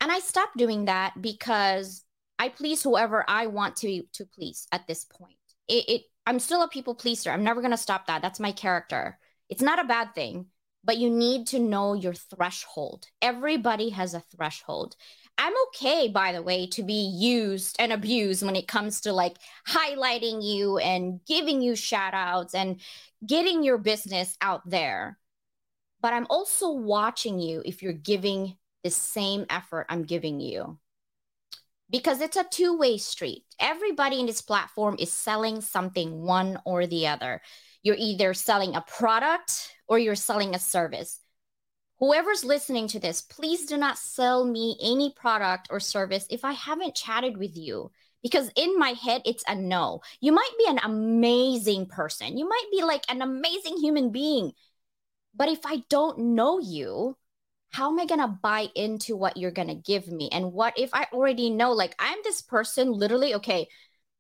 [0.02, 2.04] And I stopped doing that because
[2.38, 5.36] I please whoever I want to to please at this point.
[5.68, 7.32] It, it I'm still a people pleaser.
[7.32, 8.22] I'm never going to stop that.
[8.22, 9.18] That's my character.
[9.50, 10.46] It's not a bad thing
[10.84, 13.07] but you need to know your threshold.
[13.21, 14.95] Everybody has a threshold.
[15.38, 19.38] I'm okay, by the way, to be used and abused when it comes to like
[19.67, 22.82] highlighting you and giving you shout outs and
[23.25, 25.17] getting your business out there.
[26.01, 30.80] But I'm also watching you if you're giving the same effort I'm giving you.
[31.89, 33.43] because it's a two way street.
[33.59, 37.41] Everybody in this platform is selling something, one or the other.
[37.84, 41.19] You're either selling a product or you're selling a service.
[41.99, 46.53] Whoever's listening to this, please do not sell me any product or service if I
[46.53, 47.91] haven't chatted with you.
[48.21, 50.01] Because in my head, it's a no.
[50.19, 52.38] You might be an amazing person.
[52.38, 54.51] You might be like an amazing human being.
[55.36, 57.17] But if I don't know you,
[57.71, 60.27] how am I going to buy into what you're going to give me?
[60.32, 63.67] And what if I already know, like, I'm this person literally, okay,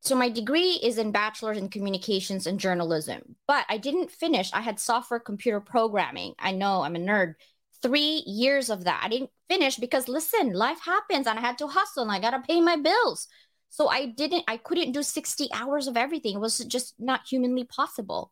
[0.01, 4.51] so my degree is in bachelor's in communications and journalism, but I didn't finish.
[4.53, 6.35] I had software computer programming.
[6.39, 7.35] I know I'm a nerd.
[7.81, 9.01] Three years of that.
[9.03, 12.31] I didn't finish because listen, life happens and I had to hustle and I got
[12.31, 13.27] to pay my bills.
[13.69, 16.35] So I didn't, I couldn't do 60 hours of everything.
[16.35, 18.31] It was just not humanly possible.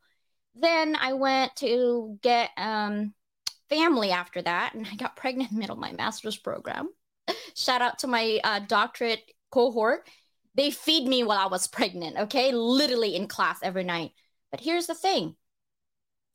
[0.56, 3.14] Then I went to get um,
[3.70, 6.90] family after that, and I got pregnant in the middle of my master's program.
[7.56, 10.08] Shout out to my uh, doctorate cohort.
[10.58, 12.52] They feed me while I was pregnant, okay?
[12.52, 14.12] Literally in class every night.
[14.52, 15.36] But here's the thing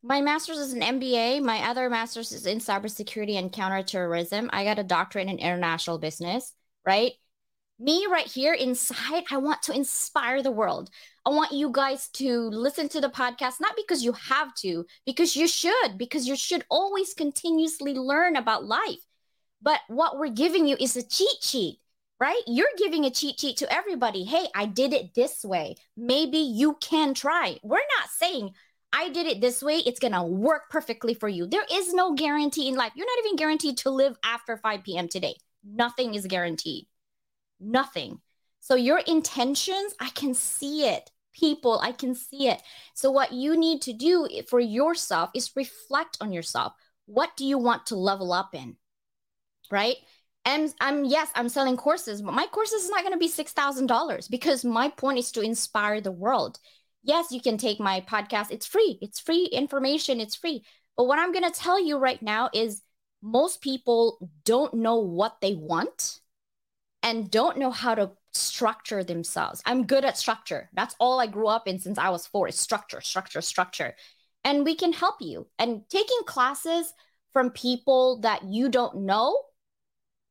[0.04, 1.42] my master's is an MBA.
[1.42, 4.50] My other master's is in cybersecurity and counterterrorism.
[4.52, 6.52] I got a doctorate in international business,
[6.86, 7.12] right?
[7.78, 10.90] Me right here inside, I want to inspire the world.
[11.26, 15.36] I want you guys to listen to the podcast, not because you have to, because
[15.36, 19.06] you should, because you should always continuously learn about life.
[19.60, 21.78] But what we're giving you is a cheat sheet,
[22.22, 22.42] right?
[22.46, 24.22] You're giving a cheat sheet to everybody.
[24.22, 25.74] Hey, I did it this way.
[25.96, 27.58] Maybe you can try.
[27.64, 28.52] We're not saying,
[28.92, 31.48] I did it this way, it's going to work perfectly for you.
[31.48, 32.92] There is no guarantee in life.
[32.94, 35.08] You're not even guaranteed to live after 5 p.m.
[35.08, 35.34] today.
[35.64, 36.86] Nothing is guaranteed.
[37.58, 38.20] Nothing.
[38.60, 41.10] So your intentions, I can see it.
[41.32, 42.62] People, I can see it.
[42.94, 46.74] So what you need to do for yourself is reflect on yourself.
[47.06, 48.76] What do you want to level up in?
[49.72, 49.96] Right?
[50.44, 54.30] And I'm yes, I'm selling courses, but my courses is not going to be $6,000
[54.30, 56.58] because my point is to inspire the world.
[57.04, 58.50] Yes, you can take my podcast.
[58.50, 58.98] It's free.
[59.00, 60.20] It's free information.
[60.20, 60.64] It's free.
[60.96, 62.82] But what I'm going to tell you right now is
[63.22, 66.20] most people don't know what they want
[67.02, 69.62] and don't know how to structure themselves.
[69.64, 70.68] I'm good at structure.
[70.72, 73.94] That's all I grew up in since I was four is structure, structure, structure.
[74.44, 75.46] And we can help you.
[75.58, 76.92] And taking classes
[77.32, 79.36] from people that you don't know,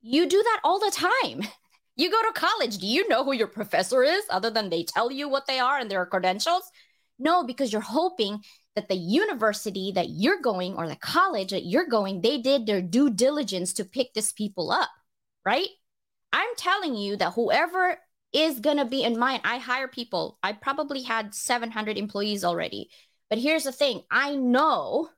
[0.02, 1.41] you do that all the time.
[1.97, 2.78] You go to college.
[2.78, 5.78] Do you know who your professor is other than they tell you what they are
[5.78, 6.64] and their credentials?
[7.20, 8.39] No, because you're hoping
[8.76, 12.82] that the university that you're going or the college that you're going, they did their
[12.82, 14.89] due diligence to pick these people up,
[15.45, 15.68] right?
[16.32, 17.97] I'm telling you that whoever
[18.34, 20.39] is going to be in mine, I hire people.
[20.41, 22.89] I probably had 700 employees already.
[23.30, 25.10] But here's the thing I know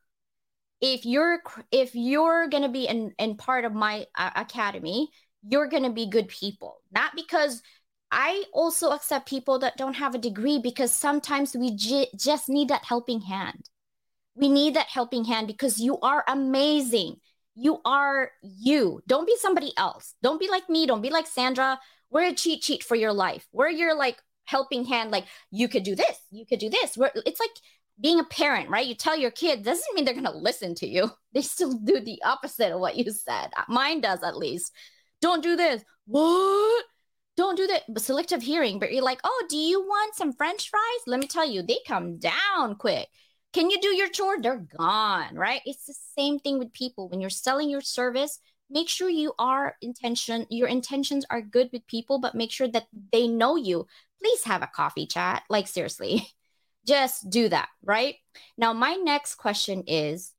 [0.84, 1.40] if you're
[1.72, 5.10] if you're going to be in, in part of my uh, academy
[5.48, 7.62] you're going to be good people not because
[8.12, 12.68] i also accept people that don't have a degree because sometimes we j- just need
[12.68, 13.70] that helping hand
[14.36, 17.16] we need that helping hand because you are amazing
[17.56, 19.02] you are you.
[19.08, 20.16] Don't be somebody else.
[20.22, 20.86] Don't be like me.
[20.86, 21.80] Don't be like Sandra.
[22.10, 23.48] We're a cheat sheet for your life.
[23.52, 25.12] We're your like helping hand.
[25.12, 26.18] Like you could do this.
[26.32, 26.98] You could do this.
[26.98, 27.52] We're, it's like
[28.04, 28.86] being a parent, right?
[28.86, 31.10] You tell your kid doesn't mean they're going to listen to you.
[31.34, 33.48] They still do the opposite of what you said.
[33.58, 34.72] Uh, mine does at least.
[35.20, 35.84] Don't do this.
[36.06, 36.86] What?
[37.36, 38.00] Don't do that.
[38.00, 41.08] Selective hearing, but you're like, oh, do you want some French fries?
[41.08, 43.08] Let me tell you, they come down quick.
[43.52, 44.40] Can you do your chore?
[44.40, 45.62] They're gone, right?
[45.66, 47.10] It's the same thing with people.
[47.10, 48.38] When you're selling your service,
[48.70, 52.86] make sure you are intention your intentions are good with people, but make sure that
[53.12, 53.88] they know you.
[54.22, 55.42] Please have a coffee chat.
[55.50, 56.28] Like seriously.
[56.86, 58.16] Just do that, right?
[58.58, 60.34] Now my next question is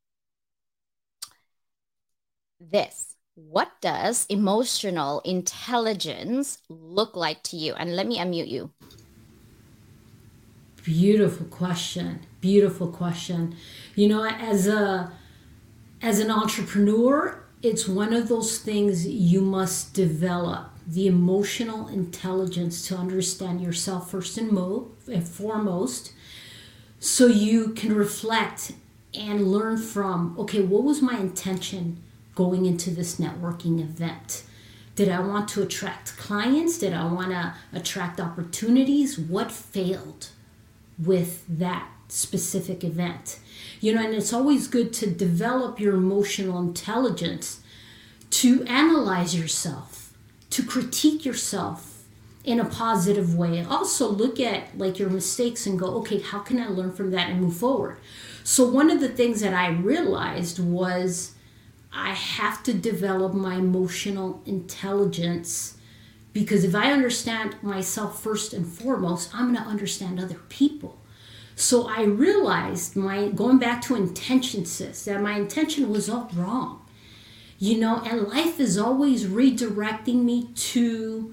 [2.60, 3.14] this.
[3.34, 7.74] What does emotional intelligence look like to you?
[7.74, 8.70] And let me unmute you.
[10.84, 12.20] Beautiful question.
[12.40, 13.56] Beautiful question.
[13.96, 15.12] You know, as a
[16.02, 22.96] as an entrepreneur, it's one of those things you must develop the emotional intelligence to
[22.96, 24.92] understand yourself first and mo-
[25.24, 26.12] foremost
[27.04, 28.72] so you can reflect
[29.12, 32.02] and learn from okay what was my intention
[32.34, 34.44] going into this networking event?
[34.96, 36.78] Did i want to attract clients?
[36.78, 39.18] Did i want to attract opportunities?
[39.18, 40.30] What failed
[40.98, 43.38] with that specific event.
[43.80, 47.60] You know, and it's always good to develop your emotional intelligence
[48.30, 50.12] to analyze yourself,
[50.50, 51.93] to critique yourself
[52.44, 53.64] in a positive way.
[53.64, 57.30] Also look at like your mistakes and go, okay, how can I learn from that
[57.30, 57.98] and move forward?
[58.44, 61.34] So one of the things that I realized was
[61.92, 65.76] I have to develop my emotional intelligence
[66.32, 71.00] Because if I understand myself first and foremost, I'm going to understand other people.
[71.56, 76.80] So I realized my going back to intention, sis, that my intention was all wrong.
[77.58, 81.32] You know, and life is always redirecting me to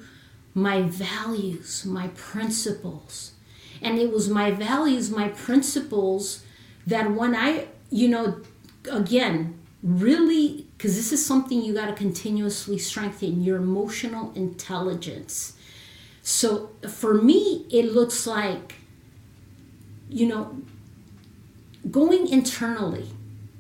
[0.54, 3.34] my values, my principles.
[3.82, 6.44] And it was my values, my principles
[6.86, 8.42] that when I, you know,
[8.90, 15.58] again, really, because this is something you got to continuously strengthen your emotional intelligence.
[16.22, 18.76] So for me, it looks like
[20.12, 20.58] you know,
[21.90, 23.08] going internally,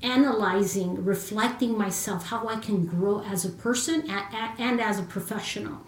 [0.03, 5.79] analyzing, reflecting myself, how I can grow as a person and as a professional.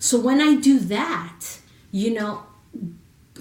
[0.00, 1.58] So when I do that,
[1.92, 2.42] you know,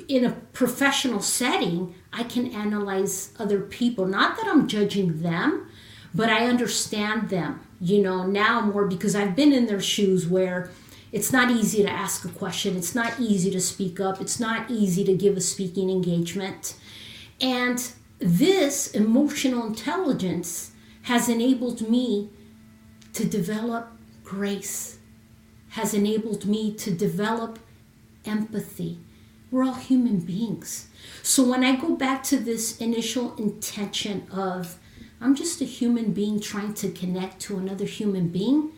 [0.08, 4.06] in a professional setting, I can analyze other people.
[4.06, 5.72] Not that I'm judging them,
[6.14, 10.70] but I understand them, you know, now more because I've been in their shoes where
[11.12, 12.76] it's not easy to ask a question.
[12.76, 14.22] It's not easy to speak up.
[14.22, 16.76] It's not easy to give a speaking engagement.
[17.42, 20.72] And this emotional intelligence
[21.04, 22.30] has enabled me
[23.14, 23.92] to develop
[24.24, 24.99] grace,
[25.70, 27.60] has enabled me to develop
[28.26, 29.00] empathy.
[29.52, 30.88] We're all human beings.
[31.24, 34.78] So when I go back to this initial intention of,
[35.22, 38.72] I'm just a human being trying to connect to another human being,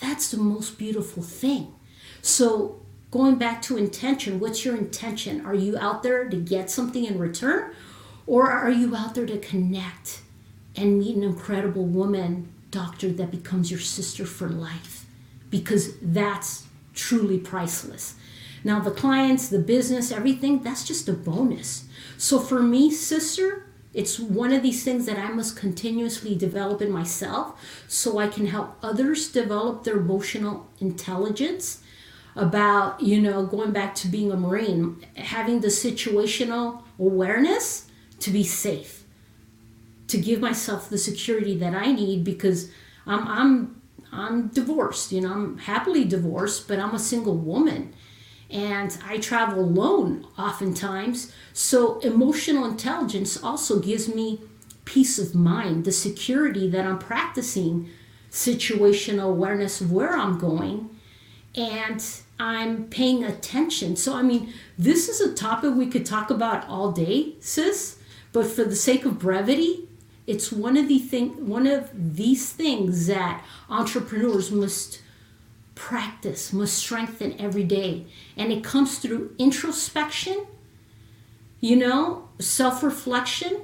[0.00, 1.74] that's the most beautiful thing.
[2.20, 5.44] So, going back to intention, what's your intention?
[5.44, 7.72] Are you out there to get something in return?
[8.26, 10.22] Or are you out there to connect
[10.76, 15.01] and meet an incredible woman, doctor, that becomes your sister for life?
[15.52, 18.16] Because that's truly priceless.
[18.64, 21.84] Now, the clients, the business, everything, that's just a bonus.
[22.18, 26.90] So, for me, sister, it's one of these things that I must continuously develop in
[26.90, 31.82] myself so I can help others develop their emotional intelligence
[32.34, 37.90] about, you know, going back to being a Marine, having the situational awareness
[38.20, 39.04] to be safe,
[40.06, 42.70] to give myself the security that I need because
[43.06, 43.81] I'm, I'm,
[44.12, 47.94] I'm divorced, you know, I'm happily divorced, but I'm a single woman
[48.52, 51.32] and I travel alone oftentimes.
[51.54, 54.40] So, emotional intelligence also gives me
[54.84, 57.88] peace of mind, the security that I'm practicing
[58.30, 60.90] situational awareness of where I'm going,
[61.54, 62.04] and
[62.38, 63.96] I'm paying attention.
[63.96, 67.98] So, I mean, this is a topic we could talk about all day, sis,
[68.32, 69.88] but for the sake of brevity,
[70.26, 75.00] it's one of the thing one of these things that entrepreneurs must
[75.74, 78.06] practice, must strengthen every day.
[78.36, 80.46] And it comes through introspection,
[81.60, 83.62] you know, self reflection,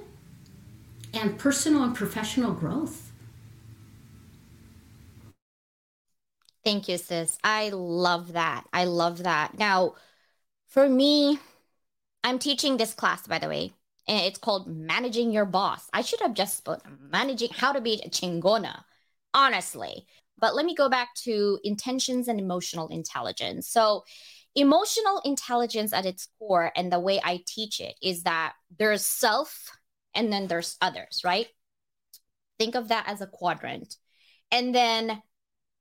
[1.14, 3.12] and personal and professional growth.
[6.64, 7.38] Thank you, sis.
[7.42, 8.66] I love that.
[8.72, 9.58] I love that.
[9.58, 9.94] Now,
[10.66, 11.38] for me,
[12.22, 13.72] I'm teaching this class, by the way,
[14.08, 15.88] and it's called Managing Your Boss.
[15.92, 16.80] I should have just put
[17.10, 18.82] managing how to be a chingona,
[19.34, 20.06] honestly.
[20.38, 23.68] But let me go back to intentions and emotional intelligence.
[23.68, 24.04] So,
[24.54, 29.70] emotional intelligence at its core, and the way I teach it is that there's self
[30.14, 31.48] and then there's others, right?
[32.58, 33.96] Think of that as a quadrant.
[34.50, 35.22] And then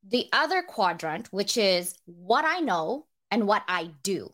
[0.08, 4.32] the other quadrant, which is what I know and what I do,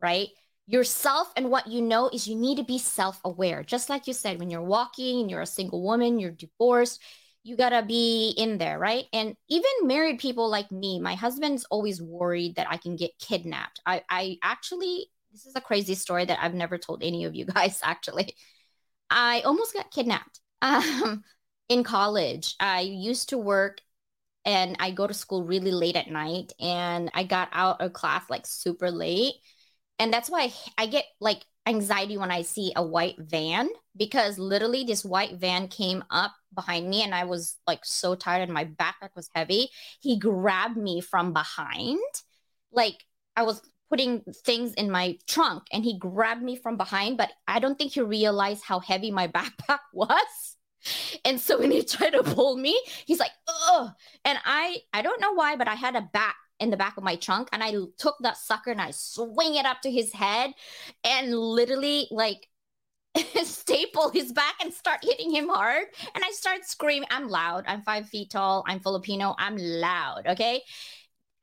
[0.00, 0.28] right?
[0.68, 3.62] Yourself and what you know is you need to be self aware.
[3.62, 7.00] Just like you said, when you're walking and you're a single woman, you're divorced,
[7.42, 9.06] you gotta be in there, right?
[9.14, 13.80] And even married people like me, my husband's always worried that I can get kidnapped.
[13.86, 17.44] I, I actually, this is a crazy story that I've never told any of you
[17.54, 17.80] guys.
[17.82, 18.36] Actually,
[19.10, 21.24] I almost got kidnapped um,
[21.68, 22.54] in college.
[22.60, 23.80] I used to work
[24.44, 28.24] and I go to school really late at night, and I got out of class
[28.30, 29.34] like super late,
[29.98, 34.84] and that's why I get like anxiety when I see a white van because literally
[34.84, 38.64] this white van came up behind me and I was like so tired and my
[38.64, 39.68] backpack was heavy.
[40.00, 41.98] He grabbed me from behind.
[42.72, 43.04] Like
[43.36, 47.58] I was putting things in my trunk and he grabbed me from behind, but I
[47.58, 50.56] don't think he realized how heavy my backpack was.
[51.24, 53.90] And so when he tried to pull me, he's like, "Ugh!"
[54.24, 57.04] And I, I don't know why, but I had a bat in the back of
[57.04, 60.52] my trunk and I took that sucker and I swing it up to his head
[61.04, 62.48] and literally like
[63.44, 65.86] staple his back and start hitting him hard.
[66.14, 67.08] And I start screaming.
[67.10, 67.64] I'm loud.
[67.66, 68.64] I'm five feet tall.
[68.66, 69.34] I'm Filipino.
[69.38, 70.26] I'm loud.
[70.26, 70.62] Okay.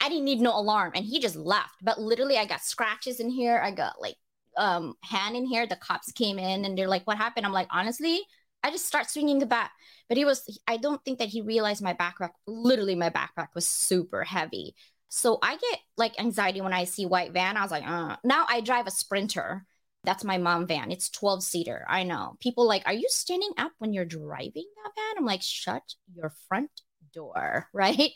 [0.01, 0.91] I didn't need no alarm.
[0.95, 1.75] And he just left.
[1.81, 3.59] But literally, I got scratches in here.
[3.63, 4.15] I got like
[4.57, 5.67] um hand in here.
[5.67, 7.45] The cops came in and they're like, what happened?
[7.45, 8.21] I'm like, honestly,
[8.63, 9.71] I just start swinging the bat.
[10.07, 13.67] But he was, I don't think that he realized my backpack, literally, my backpack was
[13.67, 14.75] super heavy.
[15.09, 17.57] So I get like anxiety when I see white van.
[17.57, 18.17] I was like, uh.
[18.23, 19.65] now I drive a Sprinter.
[20.03, 20.91] That's my mom van.
[20.91, 21.85] It's 12 seater.
[21.89, 22.35] I know.
[22.39, 25.17] People like, are you standing up when you're driving that van?
[25.17, 25.83] I'm like, shut
[26.13, 26.69] your front
[27.13, 28.11] door, right?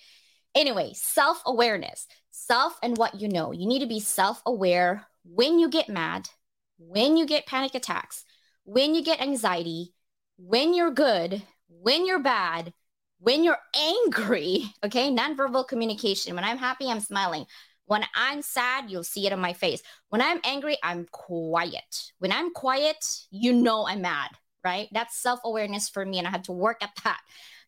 [0.55, 3.51] Anyway, self awareness, self and what you know.
[3.51, 6.29] You need to be self aware when you get mad,
[6.77, 8.23] when you get panic attacks,
[8.63, 9.93] when you get anxiety,
[10.37, 12.73] when you're good, when you're bad,
[13.19, 15.11] when you're angry, okay?
[15.11, 16.35] Nonverbal communication.
[16.35, 17.45] When I'm happy, I'm smiling.
[17.85, 19.81] When I'm sad, you'll see it on my face.
[20.09, 22.11] When I'm angry, I'm quiet.
[22.19, 24.29] When I'm quiet, you know I'm mad,
[24.63, 24.87] right?
[24.91, 26.19] That's self awareness for me.
[26.19, 27.19] And I had to work at that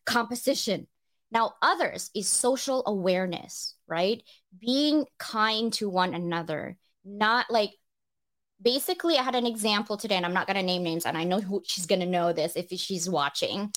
[0.06, 0.86] composition.
[1.32, 4.22] Now, others is social awareness, right?
[4.60, 7.70] Being kind to one another, not like
[8.60, 9.16] basically.
[9.18, 11.40] I had an example today, and I'm not going to name names, and I know
[11.40, 13.72] who she's going to know this if she's watching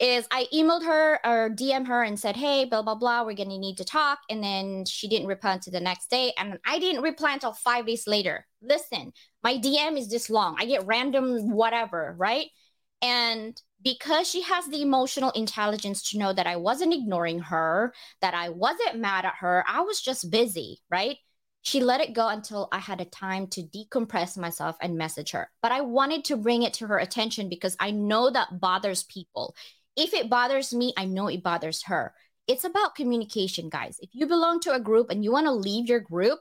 [0.00, 3.44] is I emailed her or DM her and said, hey, blah, blah, blah, we're to
[3.44, 4.18] need to talk.
[4.30, 6.32] And then she didn't reply until the next day.
[6.38, 8.46] And I didn't reply until five days later.
[8.62, 9.12] Listen,
[9.44, 10.56] my DM is this long.
[10.58, 12.46] I get random whatever, right?
[13.02, 17.92] And because she has the emotional intelligence to know that I wasn't ignoring her,
[18.22, 21.18] that I wasn't mad at her, I was just busy, right?
[21.62, 25.50] She let it go until I had a time to decompress myself and message her.
[25.60, 29.54] But I wanted to bring it to her attention because I know that bothers people
[29.96, 32.14] if it bothers me, I know it bothers her.
[32.46, 33.98] It's about communication, guys.
[34.00, 36.40] If you belong to a group and you want to leave your group,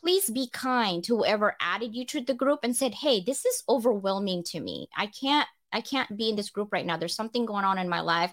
[0.00, 3.62] please be kind to whoever added you to the group and said, "Hey, this is
[3.68, 4.88] overwhelming to me.
[4.96, 6.96] I can't I can't be in this group right now.
[6.96, 8.32] There's something going on in my life.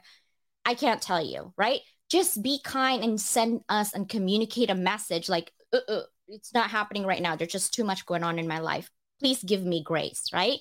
[0.66, 1.82] I can't tell you, right?
[2.10, 6.70] Just be kind and send us and communicate a message like, uh, uh, it's not
[6.70, 7.36] happening right now.
[7.36, 8.90] There's just too much going on in my life.
[9.20, 10.60] Please give me grace, right?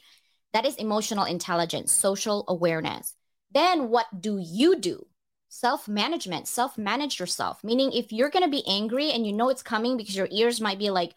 [0.53, 3.15] That is emotional intelligence, social awareness.
[3.55, 5.07] Then what do you do?
[5.49, 7.63] Self management, self manage yourself.
[7.63, 10.61] Meaning, if you're going to be angry and you know it's coming because your ears
[10.61, 11.15] might be like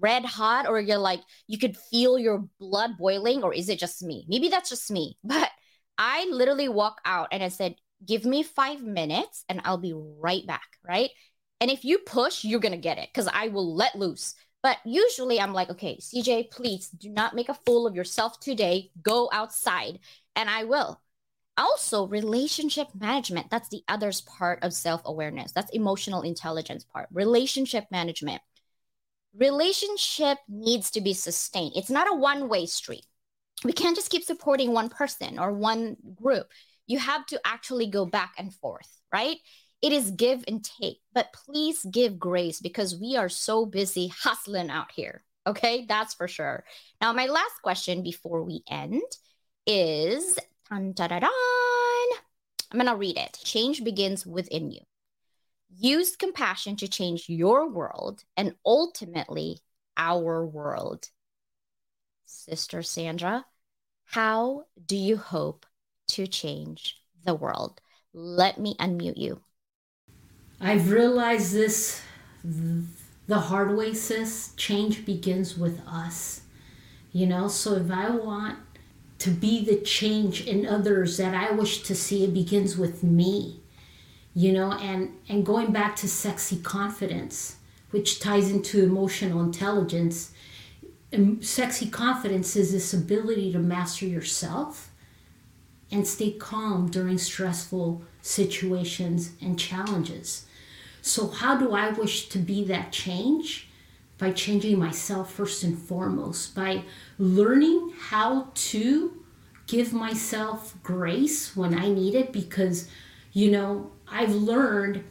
[0.00, 4.02] red hot, or you're like, you could feel your blood boiling, or is it just
[4.02, 4.24] me?
[4.28, 5.18] Maybe that's just me.
[5.24, 5.50] But
[5.98, 10.46] I literally walk out and I said, give me five minutes and I'll be right
[10.46, 10.66] back.
[10.86, 11.10] Right.
[11.60, 14.34] And if you push, you're going to get it because I will let loose.
[14.62, 18.90] But usually I'm like, okay, CJ, please do not make a fool of yourself today.
[19.02, 20.00] Go outside.
[20.34, 21.00] And I will
[21.56, 25.52] also relationship management that's the other's part of self-awareness.
[25.52, 27.08] That's emotional intelligence part.
[27.12, 28.42] Relationship management.
[29.36, 31.72] Relationship needs to be sustained.
[31.76, 33.06] It's not a one-way street.
[33.64, 36.46] We can't just keep supporting one person or one group.
[36.86, 39.36] You have to actually go back and forth right?
[39.80, 44.70] It is give and take but please give grace because we are so busy hustling
[44.70, 45.84] out here okay?
[45.86, 46.64] That's for sure.
[47.00, 49.02] Now my last question before we end
[49.66, 50.38] is
[50.74, 51.22] Dun, dun.
[51.22, 53.38] I'm going to read it.
[53.44, 54.80] Change begins within you.
[55.70, 59.60] Use compassion to change your world and ultimately
[59.96, 61.10] our world.
[62.26, 63.46] Sister Sandra,
[64.04, 65.64] how do you hope
[66.08, 67.80] to change the world?
[68.12, 69.42] Let me unmute you.
[70.60, 72.02] I've realized this
[73.28, 74.52] the hard way, sis.
[74.56, 76.40] Change begins with us.
[77.12, 78.58] You know, so if I want
[79.18, 82.24] to be the change in others that I wish to see.
[82.24, 83.60] It begins with me,
[84.34, 87.56] you know, and and going back to sexy confidence,
[87.90, 90.32] which ties into emotional intelligence.
[91.12, 94.90] And sexy confidence is this ability to master yourself
[95.90, 100.46] and stay calm during stressful situations and challenges.
[101.02, 103.63] So, how do I wish to be that change?
[104.18, 106.82] By changing myself first and foremost, by
[107.18, 109.22] learning how to
[109.66, 112.88] give myself grace when I need it because,
[113.32, 115.04] you know, I've learned,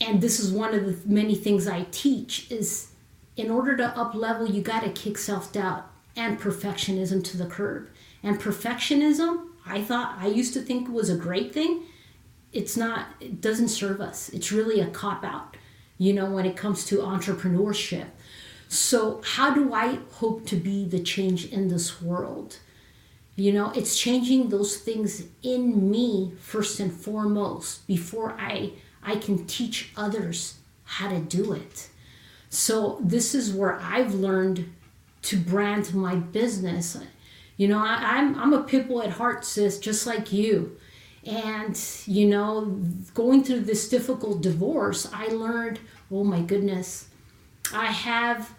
[0.00, 2.90] and this is one of the many things I teach, is
[3.36, 7.46] in order to up level, you got to kick self doubt and perfectionism to the
[7.46, 7.88] curb.
[8.22, 11.82] And perfectionism, I thought, I used to think was a great thing.
[12.52, 14.28] It's not, it doesn't serve us.
[14.28, 15.56] It's really a cop out
[15.98, 18.06] you know, when it comes to entrepreneurship.
[18.68, 22.58] So, how do I hope to be the change in this world?
[23.36, 28.72] You know, it's changing those things in me first and foremost before I
[29.02, 31.88] I can teach others how to do it.
[32.48, 34.72] So, this is where I've learned
[35.22, 36.96] to brand my business.
[37.56, 40.76] You know, I, am I'm, I'm a pitbull at heart, sis, just like you.
[41.26, 42.78] And, you know,
[43.14, 47.08] going through this difficult divorce, I learned, oh my goodness,
[47.72, 48.54] I have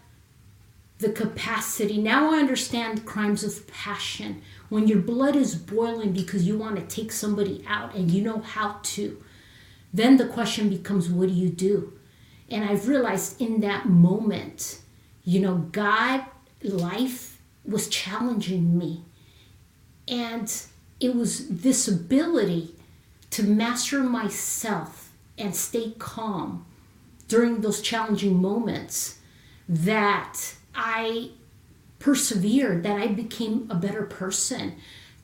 [0.97, 1.97] the capacity.
[1.97, 4.41] Now I understand crimes of passion.
[4.69, 8.39] When your blood is boiling because you want to take somebody out and you know
[8.39, 9.21] how to,
[9.93, 11.93] then the question becomes what do you do?
[12.49, 14.79] And I've realized in that moment,
[15.23, 16.25] you know, God,
[16.63, 19.03] life was challenging me.
[20.07, 20.51] And
[20.99, 22.75] it was this ability
[23.31, 26.65] to master myself and stay calm
[27.27, 29.19] during those challenging moments
[29.67, 31.31] that I
[31.99, 34.75] persevered, that I became a better person,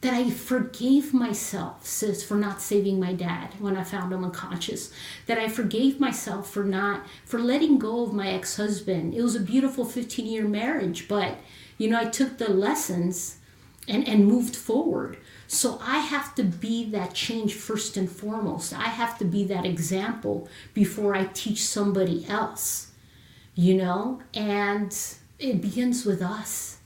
[0.02, 4.92] that I forgave myself, sis, for not saving my dad when I found him unconscious,
[5.28, 9.14] that I forgave myself for not, for letting go of my ex husband.
[9.14, 11.38] It was a beautiful 15 year marriage, but,
[11.78, 13.38] you know, I took the lessons
[13.88, 15.18] and, and moved forward.
[15.54, 18.72] So I have to be that change first and foremost.
[18.72, 22.92] I have to be that example before I teach somebody else,
[23.54, 24.22] you know?
[24.34, 24.98] And
[25.40, 26.78] it begins with us.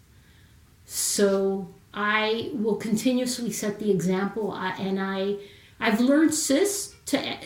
[0.84, 5.36] So I will continuously set the example, and I,
[5.80, 7.38] I've learned, sis, to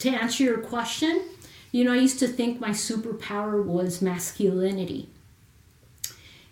[0.00, 1.22] to answer your question.
[1.70, 5.10] You know, I used to think my superpower was masculinity,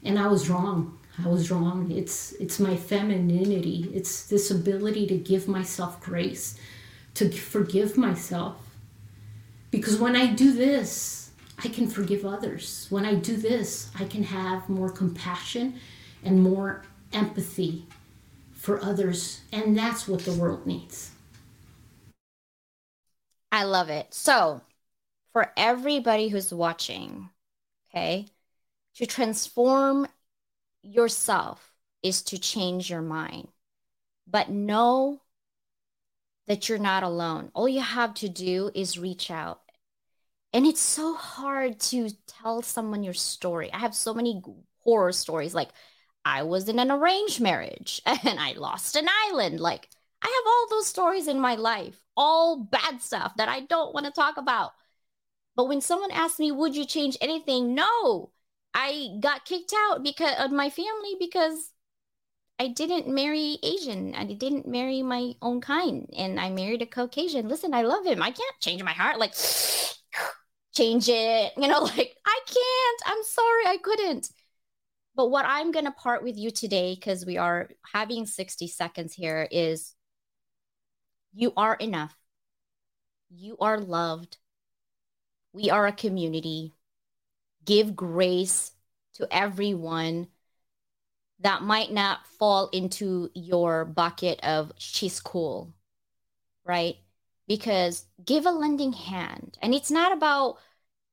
[0.04, 1.00] and I was wrong.
[1.18, 1.90] I was wrong.
[1.90, 3.90] It's it's my femininity.
[3.92, 6.56] It's this ability to give myself grace,
[7.14, 8.56] to forgive myself.
[9.70, 11.30] Because when I do this,
[11.64, 12.86] I can forgive others.
[12.90, 15.80] When I do this, I can have more compassion
[16.24, 16.82] and more
[17.12, 17.86] empathy
[18.52, 21.10] for others, and that's what the world needs.
[23.50, 24.14] I love it.
[24.14, 24.62] So,
[25.32, 27.28] for everybody who's watching,
[27.90, 28.28] okay,
[28.94, 30.06] to transform
[30.82, 31.72] yourself
[32.02, 33.48] is to change your mind.
[34.26, 35.20] But know
[36.46, 37.50] that you're not alone.
[37.54, 39.60] All you have to do is reach out.
[40.52, 43.72] And it's so hard to tell someone your story.
[43.72, 44.42] I have so many
[44.80, 45.70] horror stories like
[46.24, 49.60] I was in an arranged marriage and I lost an island.
[49.60, 49.88] Like,
[50.20, 54.06] I have all those stories in my life, all bad stuff that I don't want
[54.06, 54.72] to talk about.
[55.56, 57.74] But when someone asks me, Would you change anything?
[57.74, 58.30] No,
[58.74, 61.72] I got kicked out because of my family because
[62.58, 64.14] I didn't marry Asian.
[64.14, 66.08] I didn't marry my own kind.
[66.16, 67.48] And I married a Caucasian.
[67.48, 68.22] Listen, I love him.
[68.22, 69.18] I can't change my heart.
[69.18, 69.34] Like,
[70.74, 71.52] change it.
[71.56, 73.02] You know, like, I can't.
[73.06, 73.66] I'm sorry.
[73.66, 74.30] I couldn't.
[75.14, 79.12] But what I'm going to part with you today, because we are having 60 seconds
[79.12, 79.94] here, is
[81.34, 82.16] you are enough.
[83.28, 84.38] You are loved.
[85.52, 86.74] We are a community
[87.64, 88.72] give grace
[89.14, 90.28] to everyone
[91.40, 95.74] that might not fall into your bucket of she's cool,
[96.64, 96.96] right?
[97.48, 99.58] Because give a lending hand.
[99.60, 100.58] And it's not about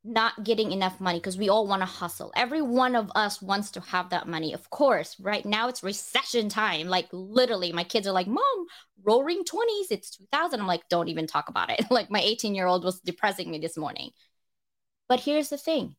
[0.03, 2.31] not getting enough money because we all want to hustle.
[2.35, 4.53] Every one of us wants to have that money.
[4.53, 6.87] Of course, right now it's recession time.
[6.87, 8.65] Like literally, my kids are like, Mom,
[9.03, 10.59] roaring 20s, it's 2000.
[10.59, 11.85] I'm like, don't even talk about it.
[11.91, 14.11] like my 18 year old was depressing me this morning.
[15.09, 15.95] But here's the thing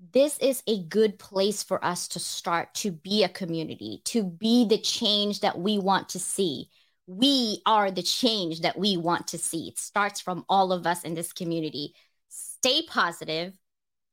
[0.00, 4.66] this is a good place for us to start to be a community, to be
[4.66, 6.68] the change that we want to see.
[7.06, 9.68] We are the change that we want to see.
[9.68, 11.94] It starts from all of us in this community.
[12.28, 13.54] Stay positive,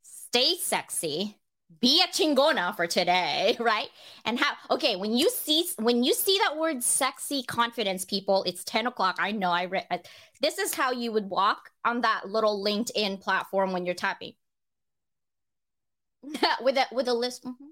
[0.02, 1.38] stay sexy,
[1.80, 3.88] be a chingona for today, right?
[4.26, 8.64] And how okay, when you see when you see that word sexy confidence, people, it's
[8.66, 9.16] 10 o'clock.
[9.20, 10.08] I know I read
[10.42, 14.34] this is how you would walk on that little LinkedIn platform when you're tapping
[16.62, 17.44] with a with a list.
[17.44, 17.66] Mm-hmm.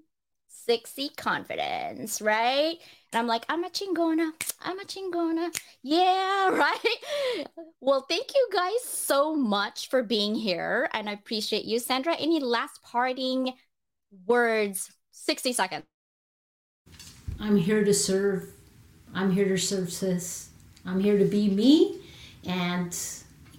[0.52, 2.76] Sexy confidence, right?
[3.12, 4.32] And I'm like, I'm a chingona.
[4.60, 5.56] I'm a chingona.
[5.82, 7.46] Yeah, right.
[7.80, 10.88] Well, thank you guys so much for being here.
[10.92, 11.78] And I appreciate you.
[11.78, 13.54] Sandra, any last parting
[14.26, 14.90] words?
[15.12, 15.84] 60 seconds.
[17.40, 18.50] I'm here to serve.
[19.14, 20.50] I'm here to serve sis.
[20.84, 22.00] I'm here to be me
[22.44, 22.96] and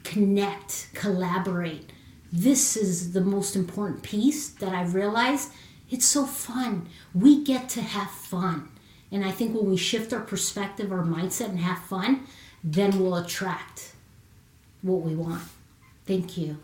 [0.04, 1.92] connect, collaborate
[2.32, 5.52] this is the most important piece that I've realized.
[5.90, 6.88] It's so fun.
[7.14, 8.70] We get to have fun.
[9.12, 12.26] And I think when we shift our perspective, our mindset, and have fun,
[12.64, 13.94] then we'll attract
[14.82, 15.44] what we want.
[16.06, 16.58] Thank you.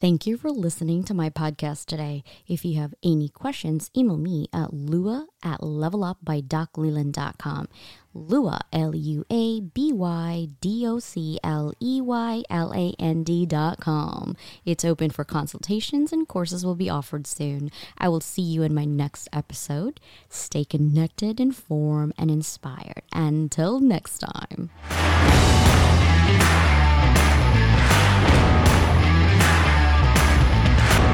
[0.00, 2.22] Thank you for listening to my podcast today.
[2.46, 7.68] If you have any questions, email me at lua at levelupbydocleland.com.
[8.14, 13.24] Lua, L U A B Y D O C L E Y L A N
[13.24, 14.36] D.com.
[14.64, 17.72] It's open for consultations and courses will be offered soon.
[17.98, 19.98] I will see you in my next episode.
[20.28, 23.02] Stay connected, informed, and inspired.
[23.12, 24.70] Until next time.